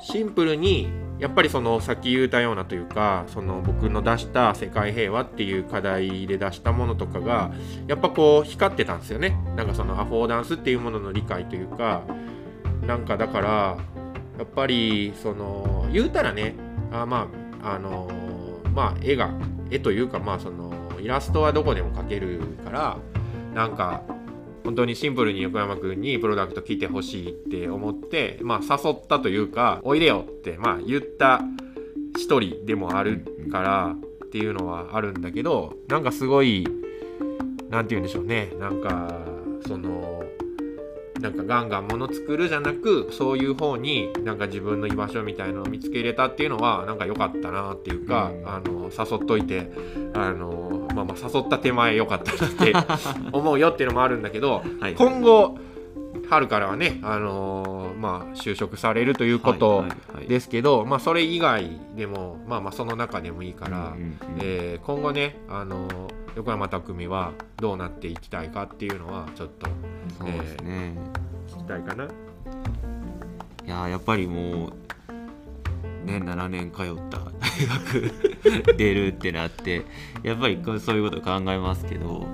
[0.00, 0.88] シンプルに
[1.18, 7.52] やっぱりそのさっき言ったようなというかその僕の出した世界平和っていう課題で出したものとかが
[7.86, 9.38] やっぱこう光ってたんですよね。
[9.56, 12.02] なんかそのアフォーダンスっていうものの理解というか。
[12.86, 13.76] なんかだから
[14.38, 16.54] やっぱりその言うたらね
[16.92, 17.28] あま
[17.62, 18.08] ああの
[18.74, 19.30] まあ絵が
[19.70, 22.98] 絵というかまあそのイラストはどこでも描けるから
[23.54, 24.02] なんか
[24.66, 31.40] 本当にシンプルに横山君にプロダクト来てほしいって思って、まあ、誘ったというかおいでよって、まあ、言った
[32.16, 33.94] 一人でもあるから
[34.24, 36.66] っていうのはあるんだけどなんかすごい
[37.70, 38.50] 何て言うんでしょうね。
[38.58, 39.14] なんか
[39.68, 40.24] その
[41.20, 49.70] なんかガンガン物作るじゃなくそういう方になんか自分の居場所みたいなのを見つけれたっていうのはなんか良かったなっていうか、うん、あの誘っといて
[50.14, 52.72] あの、まあ、まあ誘った手前良かったなって
[53.32, 55.58] 思うよっていうのもあるんだけど、はい、今後
[56.28, 59.84] 春からはね、あのー、まあ、就職されるということ
[60.26, 63.94] ですけど、まあ、それ以外でも、まあまあ、その中でもいいから、
[64.40, 69.68] えー、今後ね、あのー、横山匠はどうなっていきたいかっていうのは、ちょっと、
[70.18, 72.04] そうですね、えー、聞きたいかな。
[72.04, 72.08] い
[73.68, 74.72] ややっぱりもう、
[76.06, 79.84] ね、7年通った大学 出るってなって、
[80.22, 82.26] やっぱりそういうこと考えますけど、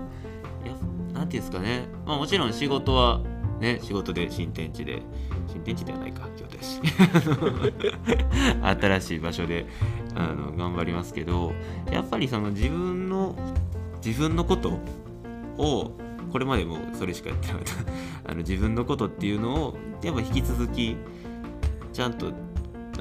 [0.64, 0.75] いや
[1.14, 3.23] なんていうんですかね、まあ、もちろん仕事は
[3.61, 5.01] ね、仕事で新天地で、
[5.47, 6.81] 新天地ではないか、京都やし。
[8.79, 9.66] 新しい場所で
[10.14, 11.53] あの頑張りますけど、
[11.91, 13.35] やっぱりその自分の、
[14.05, 14.81] 自分のこと
[15.57, 15.93] を、
[16.31, 17.62] これまでもそれしかやってなかっ
[18.25, 20.97] たあの自分のことっていうのを、やっぱ引き続き、
[21.93, 22.33] ちゃんと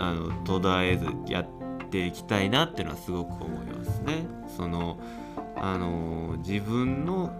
[0.01, 1.47] あの途絶えずやっ
[1.89, 4.25] ていきたいなっていうのはすごく思いますね。
[4.47, 4.99] その
[5.55, 7.31] あの自分の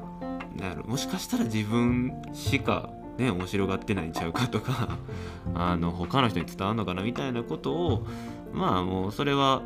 [0.85, 4.97] もしかしたら自分しかね、面白がってないんちゃうかとか
[5.53, 8.07] あの他の人に伝わるのかなみたいなことを
[8.53, 9.61] まあもうそれは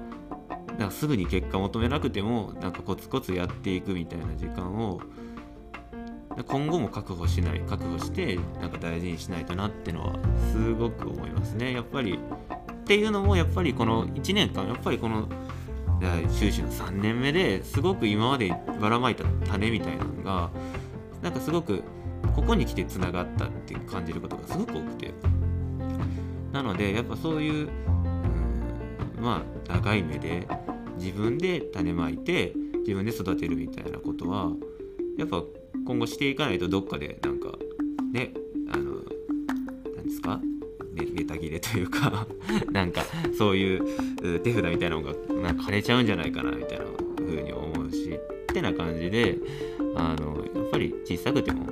[0.77, 4.99] なんかすぐに結果求めなくてもなんかコツコツやっていくみたいな時間を
[6.43, 10.19] 今後も確保しない確保してなんか大事にしないとなってのは
[10.51, 11.73] すごく思いますね。
[11.73, 12.19] やっぱり
[12.71, 15.29] っていうのもやっぱりこの1年間やっぱりこの
[16.01, 20.51] だから修士の3年目ですごく今までばらまいた種みたいなのが
[21.21, 21.83] なんかすごく
[22.35, 25.13] ここに来てつながったって感じることがすごく多くて。
[26.55, 27.67] なのでやっぱそういう、
[29.17, 30.47] うん、まあ長い目で
[30.97, 34.51] 自分で種まいて自分で育てるみたいなことは
[35.17, 35.43] やっぱ
[35.85, 37.53] 今後していかないとどっかでなんか
[38.11, 38.31] ね
[38.71, 39.01] あの
[39.95, 40.39] 何ですか？
[40.93, 42.25] ネネタ切れというか
[42.71, 43.03] なんか
[43.37, 46.85] そういう手札みたいなのがなんか枯れちゃうんじゃないかなみたいな
[47.17, 49.37] 風に思うしってな感じで
[49.95, 51.65] あのやっぱり小さくても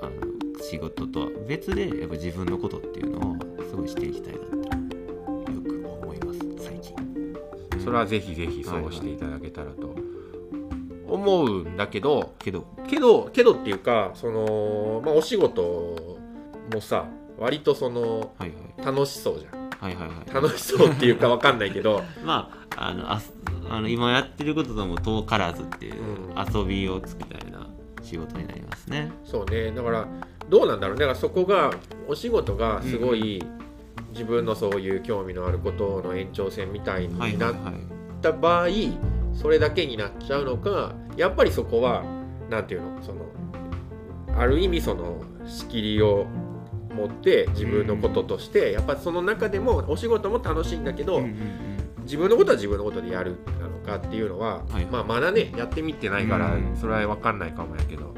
[0.00, 3.36] あの仕事とは別でやっぱ自分のことっていうのを
[3.70, 6.96] すごいしていきたいなってよく思います最近。
[7.84, 9.87] それはぜひぜひそうしていただけたらと
[11.18, 16.18] 思うんだけど、けどけどけどっていうかその、まあ、お仕事
[16.72, 17.06] もさ
[17.38, 18.52] 割とそのはい
[18.84, 19.70] 楽しそうじゃん。
[19.78, 20.16] はいはいはい。
[20.16, 22.02] はい楽しそうっていうかわかんないけど。
[22.24, 23.20] まああのあ
[23.70, 25.96] あの今やってることとも遠からずっていうう
[26.34, 26.54] ん。
[26.54, 27.66] 遊びをつみたいな
[28.02, 29.12] 仕事になりますね。
[29.24, 29.72] そうね。
[29.72, 30.06] だから
[30.48, 31.00] どうなんだろうね。
[31.00, 31.72] だからそこが
[32.08, 33.42] お仕事がすごい、
[34.12, 37.70] 自分のそういう興味のあることの延長線みたいにはいはいなっは
[38.68, 38.98] い。
[39.38, 42.02] それだけになっちゃうのかやっぱりそこは
[42.50, 43.26] なんていうのその
[44.36, 46.26] ある意味その仕切りを
[46.94, 51.22] 持って自分のこととして、やっぱその中でもお仕事も楽しいんだけど、
[52.02, 56.76] 自分のことは自分のことでやるなのかっていうのは、はいまあ、まだねやってみてないから、うん。
[56.76, 58.14] それは分かんないかもやけど。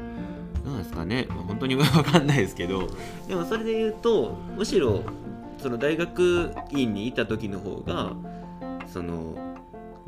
[0.63, 2.87] どうなんですかね、まあ本当に分かんないですけど。
[3.27, 5.03] でもそれで言うとむしろ
[5.57, 8.13] その大学院にいた時の方が
[8.87, 9.50] その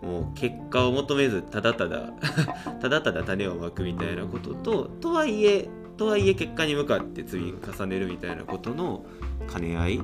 [0.04, 2.10] もう結果を求めずただただ
[2.82, 9.06] ただただ種をまくみたいなことととはいえとはいえ結果に向かって積み重ねるみたいなことの
[9.52, 10.02] 兼ね合い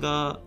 [0.00, 0.38] が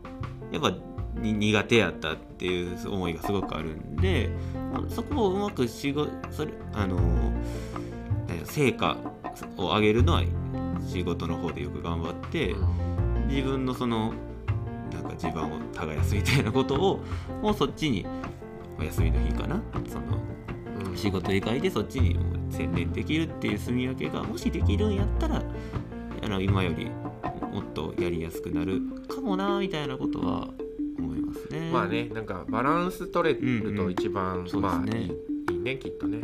[0.52, 0.74] やっぱ
[1.16, 4.30] 苦手やったっていう思いがすごくあるんで
[4.72, 6.98] まあそこをうまく仕事それあの
[8.46, 8.98] 成果
[9.58, 10.24] を上げるのは
[10.88, 12.56] 仕事の方でよく頑張って
[13.28, 14.14] 自分のその
[14.92, 17.04] なんか地盤を耕すみたいなことを
[17.42, 18.06] もうそっちに
[18.80, 19.62] お休みの日かな？
[19.88, 20.24] その
[20.90, 22.18] うん仕事以外でそっちに
[22.50, 25.44] 専念できるっていう住み分けがもしできるんやったら
[26.24, 26.90] あの今より
[27.52, 30.48] もっとやりやすくなるかもなみたいなことは
[30.98, 31.70] 思いますね。
[31.72, 34.82] まあねなんかバランス取れると一番、そうですね。
[34.82, 36.22] まあいいいいねきっとね。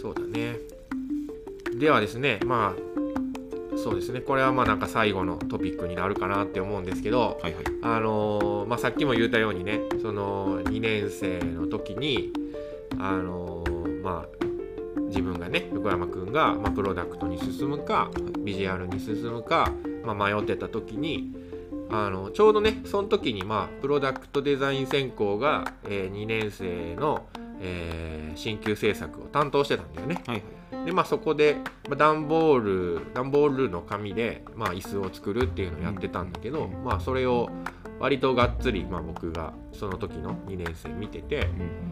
[0.00, 0.56] そうだね。
[1.78, 3.00] ではですねまあ
[3.82, 7.64] そうですねこれはまあなんか最後のトピックになるかなって思うんですけどはいはい。
[7.82, 12.32] あのーまあ、さっきも言ったようにねその2年生の時に
[12.98, 14.44] あのーまあ
[15.08, 19.70] 自分がね横山くんが、まあ、プロダクトに進むかビジュアルに進むか、
[20.04, 21.34] まあ、迷ってた時に
[21.90, 27.26] あのちょうどねその時に、まあ、プロダクトデザイン専攻が、え2年生の、
[27.60, 30.22] えー新旧制作を担当してたんだよね。
[30.26, 30.61] はいはい。
[30.84, 31.56] でまあそこで
[31.88, 36.84] まあ段ボール段ボールの紙で、まあ、椅子を作るっていうのをやってたんだけど、うん。
[36.84, 37.50] まあそれを
[38.00, 41.48] 割とがっつり、まあ、僕がその時の2年生見てて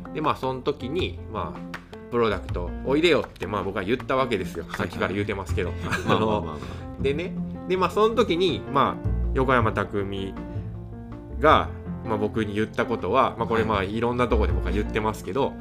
[0.06, 4.64] うんでまあその時にまあプロダクトおいでよってまあ僕は言ったわけですよ。
[4.64, 5.72] はいさっきから言うてますけど、
[7.00, 7.32] でね。
[7.68, 10.34] でまあその時にまあ横山匠
[11.38, 11.68] が、
[12.06, 14.00] まあ、僕に言ったことは、まあ、これまあい。
[14.00, 15.52] ろんなとこで僕は言ってますけど、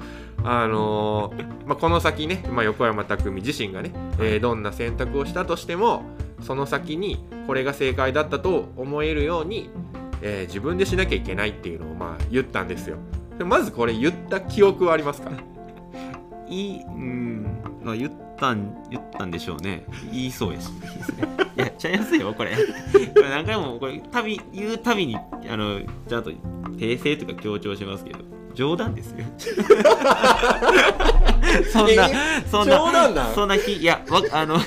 [0.43, 6.03] あのーまあ、この先ね、まあ、横山匠自身がね、えーどんな選択をしたとしても
[6.41, 9.69] その先にこれが正解だったと思えるように、
[10.21, 12.97] えー自分でしなきゃいけないっていうのをまあ言ったんですよ。
[13.37, 15.31] でまずこれ言った記憶はありますか？
[15.31, 15.33] あ
[16.49, 17.45] いいうん
[17.83, 19.85] まあ言ったん言ったんでしょうね。
[20.11, 20.69] 言いそうやし。
[21.57, 22.51] いやちゃいやすいよこれ。
[22.55, 22.57] こ
[23.21, 25.21] れ何回もこれたび言うたびにあ
[25.57, 26.31] のちゃんと
[26.77, 28.19] 訂正とか強調しますけど
[28.53, 29.25] 冗談ですよ。
[31.71, 32.13] そんなえ
[32.49, 33.33] そんな冗談なん？
[33.35, 34.57] そんなひいやわあの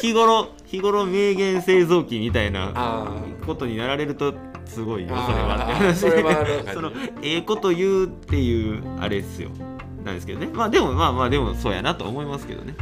[0.00, 3.12] 日頃日頃名言製造機みたいなあ
[3.44, 9.50] ことになられるとすごいよそれはそれはのええこと言うっていうあれですよ
[10.04, 10.48] なんですけどね。
[10.52, 12.74] まあでもまあまあでもそうやなと思いますけどね。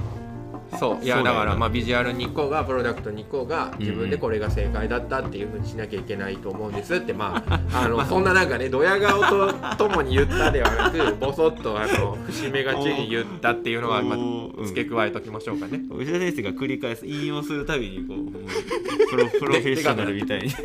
[0.78, 1.04] そう。
[1.04, 14.18] いやそうだからまあビジュアル2個がプロダクト2個が自分でこれが正解だったっていうふうにしなきゃいけないと思うんですってまあ あのそんななんかねドヤ顔とともに言ったではなくボソッとあの節目がちに言ったっていうのはまあ
[14.66, 15.80] 付け加えときましょうかね。
[15.98, 20.50] 吉田先生が繰り返す引用するたびにこうプロプロフェッショナルみたいに。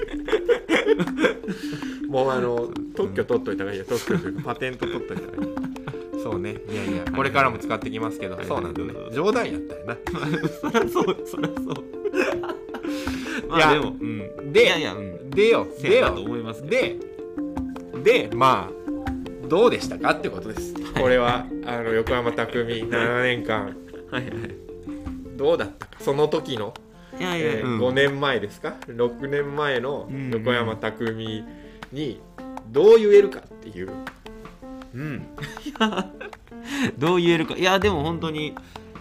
[2.07, 3.85] もうあの特許取っといた方がいいよ。
[3.89, 5.53] 特許というかパテント取っといた方がいい。
[6.24, 6.55] そうね。
[6.69, 7.05] いやいや。
[7.15, 8.36] これからも使ってきますけど。
[8.36, 9.97] はいそうなんだね冗談やったよな。
[10.61, 11.84] そりゃそうそりゃそう。
[13.49, 14.53] まいやあでもうん。
[14.53, 15.30] でいやいやうん。
[15.30, 15.67] でよ。
[15.82, 16.13] でよ。
[16.13, 18.03] 思いますけど。
[18.03, 23.76] ででまあどうでしたかってことです、これはあの横山匠7年間。
[24.09, 24.34] はいはい。
[25.38, 25.97] どうだったか？
[25.99, 26.74] その時の、
[27.19, 27.80] いやいや、えーうん。
[27.80, 31.43] 5年前ですか？6年前のうん横山匠
[31.91, 32.19] に
[32.71, 33.89] どう言えるかっていう、
[34.93, 35.27] うん、
[36.97, 37.55] どう言えるか。
[37.55, 38.55] いやでも本当に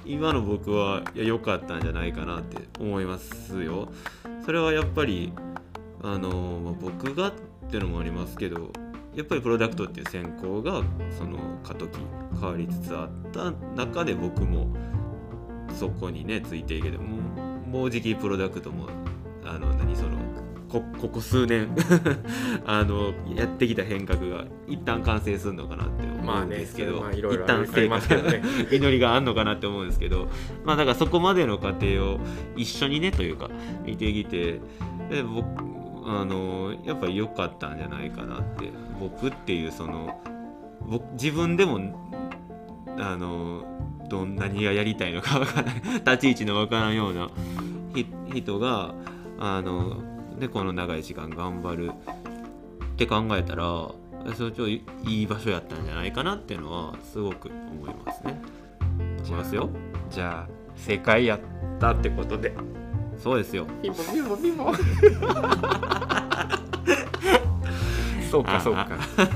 [0.04, 3.88] 今の僕は良かったんじゃないかなって思いますよ。
[4.44, 5.32] それはやっぱり
[6.02, 7.32] あのまあ僕がっ
[7.70, 8.72] てのもありますけど
[9.14, 10.82] やっぱりプロダクトっていう専攻が
[11.16, 11.98] その過渡期
[12.40, 14.66] 変わりつつあった中で僕も
[15.78, 17.04] そこにねついていけても
[17.66, 18.88] もうじきプロダクトも
[19.44, 19.72] あの
[20.72, 21.68] こここ数年
[22.64, 28.42] あのやってきた変革が一旦完成するのかなって思うんですけど、まあねいろいろ一旦ありますけどね。
[28.72, 30.28] 祈りがあるのかなって思うんですけど
[30.64, 32.20] まあだからそこまでの過程を
[32.56, 33.50] 一緒にねというか
[33.84, 34.60] 見てきて
[35.10, 35.46] で僕
[36.06, 40.22] あのやっぱり良かったんじゃないかなって僕っていうその
[40.88, 41.80] 僕自分でも
[42.98, 43.64] あの
[44.08, 47.28] どん何がやりたいのかわからない 立ち位置のわからんような
[47.94, 48.94] ひ人が
[49.38, 50.11] あの
[50.42, 51.92] でこの長い時間頑張る。
[52.94, 53.64] って考えたら
[54.36, 58.42] それちょいいい場所やったんじゃないかなっていうのはすごく思いますね。
[59.24, 59.70] 思いますよ。
[60.10, 61.40] じゃあ正解やっ
[61.78, 62.52] たってことで。
[63.16, 63.66] そうですよ。
[63.80, 64.74] ピンポンピンポンピンポン。
[68.28, 68.88] そうかそうか。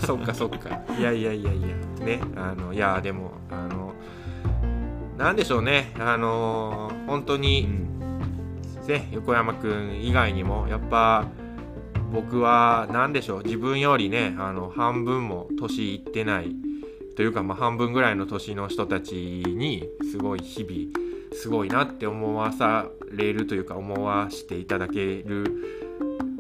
[0.05, 0.81] そうかそうか。
[0.99, 1.69] いやいやいやいや。
[2.05, 3.95] ねあのいやでもあの
[5.17, 5.93] なんでしょうね。
[6.01, 7.96] あの本当うに、ん
[8.89, 11.27] ね横山くん以外にもやっぱ
[12.13, 16.55] 僕は何でしょう自分よりねあの半分も年いってない
[17.17, 25.45] というか、まあ、半分ぐらいの年の人たちにすごい日々すごいなって思わされるというか思わしていただける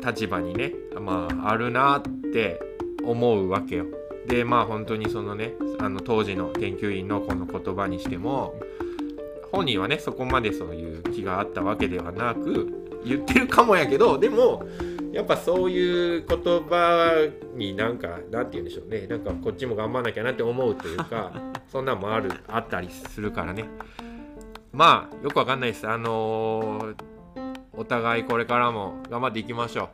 [0.05, 2.61] 立場にね、まあ、あるなって
[3.05, 3.87] 思うわけよ。
[4.27, 8.55] でまあ本当にそのねあの当時の研究員のこの言葉にしても
[9.53, 14.65] 本人はねそこまでそういう気があったわけではなく言ってるかもやけどでも
[15.13, 19.07] やっぱそういう言葉になんかなんて言うんでしょうね。
[19.07, 21.33] なんかこっちも頑張んなきゃなって思うというか
[21.73, 23.65] そんなんもあるあったりするからね。
[24.73, 25.89] まあよくわかんないです。
[25.89, 26.95] あのー
[27.79, 29.91] お互いこれからも頑張っていきましょ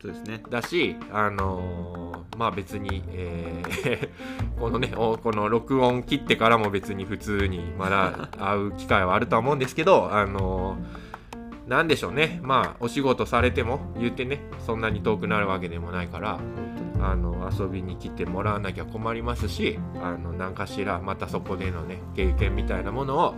[0.00, 0.42] そうですね。
[0.46, 4.08] うだしあのーまあ別に、えー
[4.58, 11.10] このねおこの録音切ってからも別に普通にまだ会う機会はあるとは思うんですけど あのー
[11.68, 12.40] なんでしょうね。
[12.42, 16.40] まあお仕事されても言ってねそんなに遠くなるわけでもないから
[17.00, 23.34] あの遊びに来てもらわなきゃ困りますしあの何かしらまたそこでのね経験みたいなものを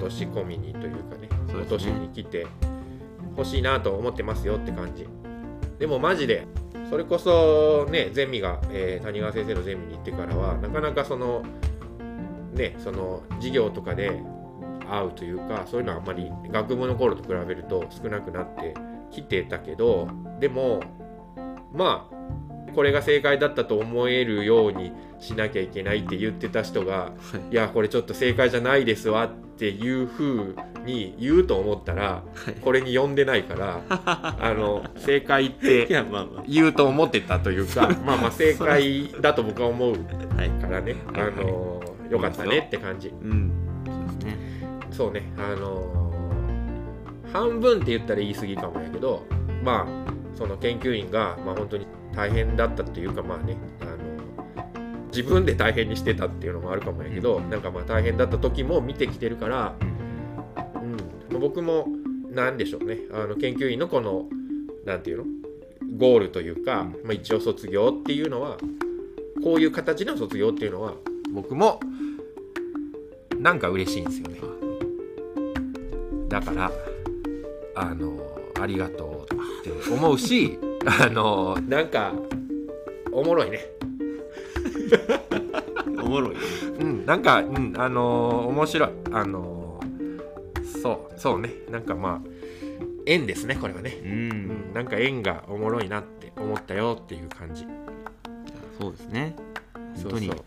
[0.00, 1.28] 年込みにというかねね。
[1.54, 2.46] 今年に来て
[3.36, 5.06] 欲しいなと思ってますよって感じ
[5.78, 6.46] でもマジで
[6.88, 11.42] それこそねゼミが、えー谷川先生のゼミに行ってからはなかなかその
[12.52, 14.20] ねその授業とかで
[14.88, 18.74] 会うというかそういうのはあんまり学部の頃と比べると少なくなって
[19.10, 20.08] きてたけど
[20.38, 20.82] でも
[21.72, 22.21] まあ
[22.74, 27.12] これが正解だったと思えるようにしなきゃいけないって言ってた人がは
[27.50, 27.52] い。
[27.52, 30.54] いやこれちょっと正解じゃないですわっていう風
[30.84, 32.54] に言うと思ったらはい。
[32.60, 35.88] これに読んでないから あの正解っいて
[36.48, 39.94] 言うと思ってたというか まあまあ正解だと僕は思う。
[39.94, 40.96] からね。
[41.14, 41.44] あはいはい。
[41.44, 43.08] のよかったねって感じ。
[43.08, 43.52] うん。
[43.86, 44.38] そうですね。
[44.90, 45.32] そうね。
[45.38, 46.12] あの
[47.32, 49.24] 半分って言ったら言い過ぎかもやけど
[49.64, 53.96] まあその研究員がまあ本当に大変だったというかまあねあの
[55.08, 57.50] 自分で大変にしてたっていうのもあるかもやけど、うん。
[57.50, 59.74] なんかまあ大変だった時も見てきてるから、
[61.30, 61.40] うん。
[61.40, 61.86] 僕も
[62.30, 62.98] なんでしょうね。
[63.12, 64.26] あの研究員のこの
[64.86, 65.24] なんていうの？
[65.98, 66.92] ゴールというか、うん。
[67.04, 68.56] まあ、一応卒業っていうのは
[69.44, 70.94] こういう形の卒業っていうのは
[71.30, 71.78] 僕も
[73.38, 74.40] なんか嬉しいんですよね。
[76.28, 76.72] だから
[77.74, 78.16] あの
[78.58, 82.12] ありがとうって思うしあのなんか
[83.12, 83.60] おもろいね。
[86.02, 86.34] おもろい。
[86.34, 86.40] ね。
[86.80, 88.90] うんなんかうんあの面白い。
[89.12, 89.80] あの
[90.82, 91.50] そうそうね。
[91.70, 92.28] なんかまあ
[93.06, 93.90] 縁ですねこれはね。
[94.02, 94.04] う。
[94.04, 97.66] うんんなんか縁がおもろいなって思ったよっていう感じ。
[98.80, 99.36] そうですね。
[99.74, 100.26] 本当に。
[100.26, 100.44] そうそう。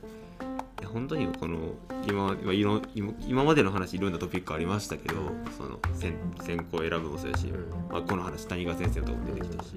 [0.81, 1.57] いや本当にこの
[2.07, 7.69] 今今今今までの話いろんなトピックありましたけど、うんその選選考選ぶもそうやし、うん。
[7.91, 9.69] まあ、この話谷川先生のとこも出てきたし、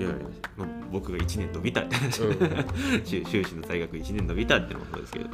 [0.00, 0.18] いろいろ、
[0.56, 2.38] まあ、僕が1年伸びたって話、うん。
[3.04, 5.26] 修修士の在学1年伸びたってのもそうですけど。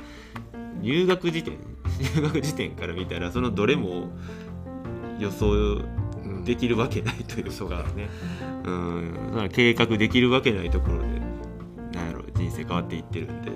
[0.80, 1.54] 入学時点
[2.14, 4.10] 入学時点から見たらそのどれも
[5.18, 6.44] 予想うん。
[6.44, 8.08] できるわけないというか、そうだね。
[8.64, 9.48] うん。
[9.52, 11.06] 計画できるわけないところで
[11.92, 13.50] なんやろ人人生変わっていってるんで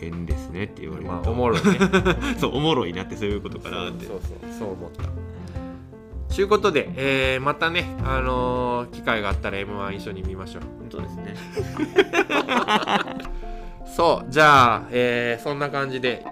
[0.00, 1.78] 変ですねって言われると、まあおもろいね。
[2.38, 4.06] そうおもろいなってそういうことかなって。
[4.06, 5.19] そうそうそう思った
[6.34, 10.62] ということで、えーまたね、あのー機会があったら m 1一緒に見ましょう。
[10.90, 11.34] そうですね。
[13.84, 16.24] そうじゃあ、えーそんな感じで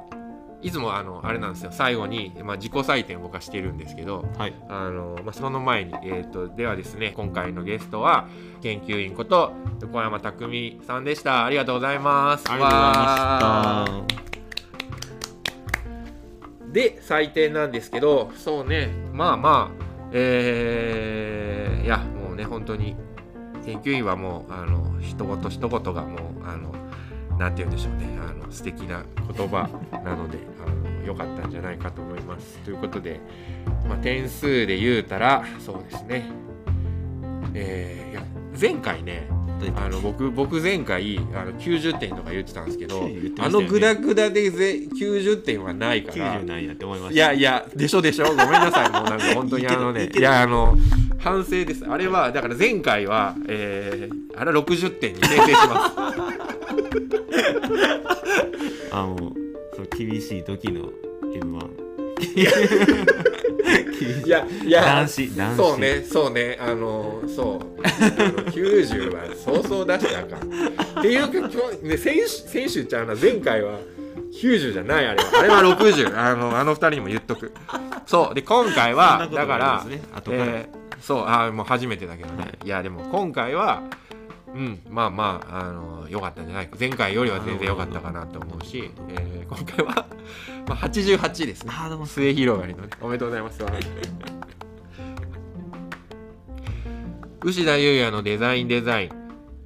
[0.60, 1.70] いつもあのあれなんですよ。
[1.72, 4.54] 最後に、まあ、自己採点を僕はしてるんですけどはい。
[4.68, 8.28] あの、まあ、その前に、えー、とではですね今回のゲストは
[8.62, 11.44] 研究員こと横山匠さんでした。
[11.44, 12.44] ありがとうございます。
[12.50, 14.28] ありがとうございました。
[16.72, 18.88] で採点なんですけどそうね。
[19.12, 22.96] まあまあえー、いやもうね本当に
[23.64, 26.74] 研究員はもうあの一言一言がもうあの
[27.38, 28.18] なんて言うんでしょうね。
[28.20, 29.04] あの素敵な
[29.36, 29.68] 言葉
[30.04, 32.58] なのであの良かったんじゃないかと思います。
[32.64, 33.20] ということで、
[33.88, 36.30] まあ、点数で言うたらそうですね。
[37.54, 38.22] えーいや
[38.58, 39.28] 前回ね
[39.76, 46.40] あの僕僕前回あの90点とか言ってたんですけど、 言ってましたあのグダグダでぜ90点はないから。
[46.40, 48.26] 90なんやって思いやいやでしょでしょ。
[48.26, 48.90] ごめんなさい。
[48.90, 50.76] もうなんか 本当にあのねいやあの
[51.18, 51.84] 反省です。
[51.86, 55.94] あれはだから前回は、えー、あれは60点に訂正します。
[58.92, 59.16] あの
[59.74, 60.90] その厳しい時の
[61.22, 61.88] M1
[62.36, 62.50] いや
[64.04, 64.46] いや
[64.82, 65.56] 男子男子。
[65.56, 66.58] そうねそうね。
[66.60, 67.80] あのそう。
[67.82, 70.48] あの90はそうそう出したかん。
[71.00, 73.78] っていうか今日、ね、先週先週ちゃうな前回は
[74.32, 75.30] 90じゃないあれは。
[75.38, 77.52] あれは60あのあの二人にも言っとく。
[78.06, 78.34] そう。
[78.34, 81.24] で今回はなことだからえーそう。
[81.26, 83.82] あーもう初めてだけどね、はいい、やでも今回は
[84.54, 86.68] うんまあまああの良かったんじゃない。
[86.68, 90.06] か前回よりは全然良かったかなと思うしえー今回は、
[90.66, 91.72] まあ、88ですね。
[91.74, 92.06] あーでも。
[92.06, 92.88] 末広がりのね。
[93.00, 93.64] おめでとうございます。
[97.44, 99.10] 牛田優也のデザインデザイン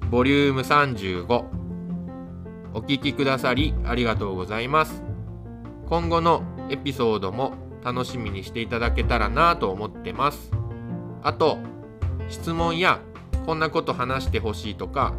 [0.09, 1.25] ボリューム35
[2.75, 5.01] お聞きくださりありがとうございます。
[5.89, 7.53] 今後のエピソードも
[7.83, 10.51] 楽しみにしていただけたらなと思ってます。
[11.23, 11.57] あと
[12.29, 12.99] 質問や
[13.45, 15.13] こんなこと話してほしいとか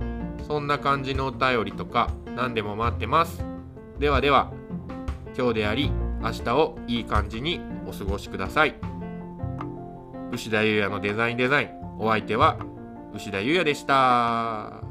[0.47, 3.45] そんな感じのお便りとか何でも待ってます。
[3.99, 4.53] ではでは
[5.37, 5.91] 今日であり
[6.23, 8.75] 明日をいい感じにお過ごしください。
[10.33, 11.71] 牛田優也のデザインデザイン。
[11.99, 12.59] お相手は
[13.15, 14.84] 牛田優也でした。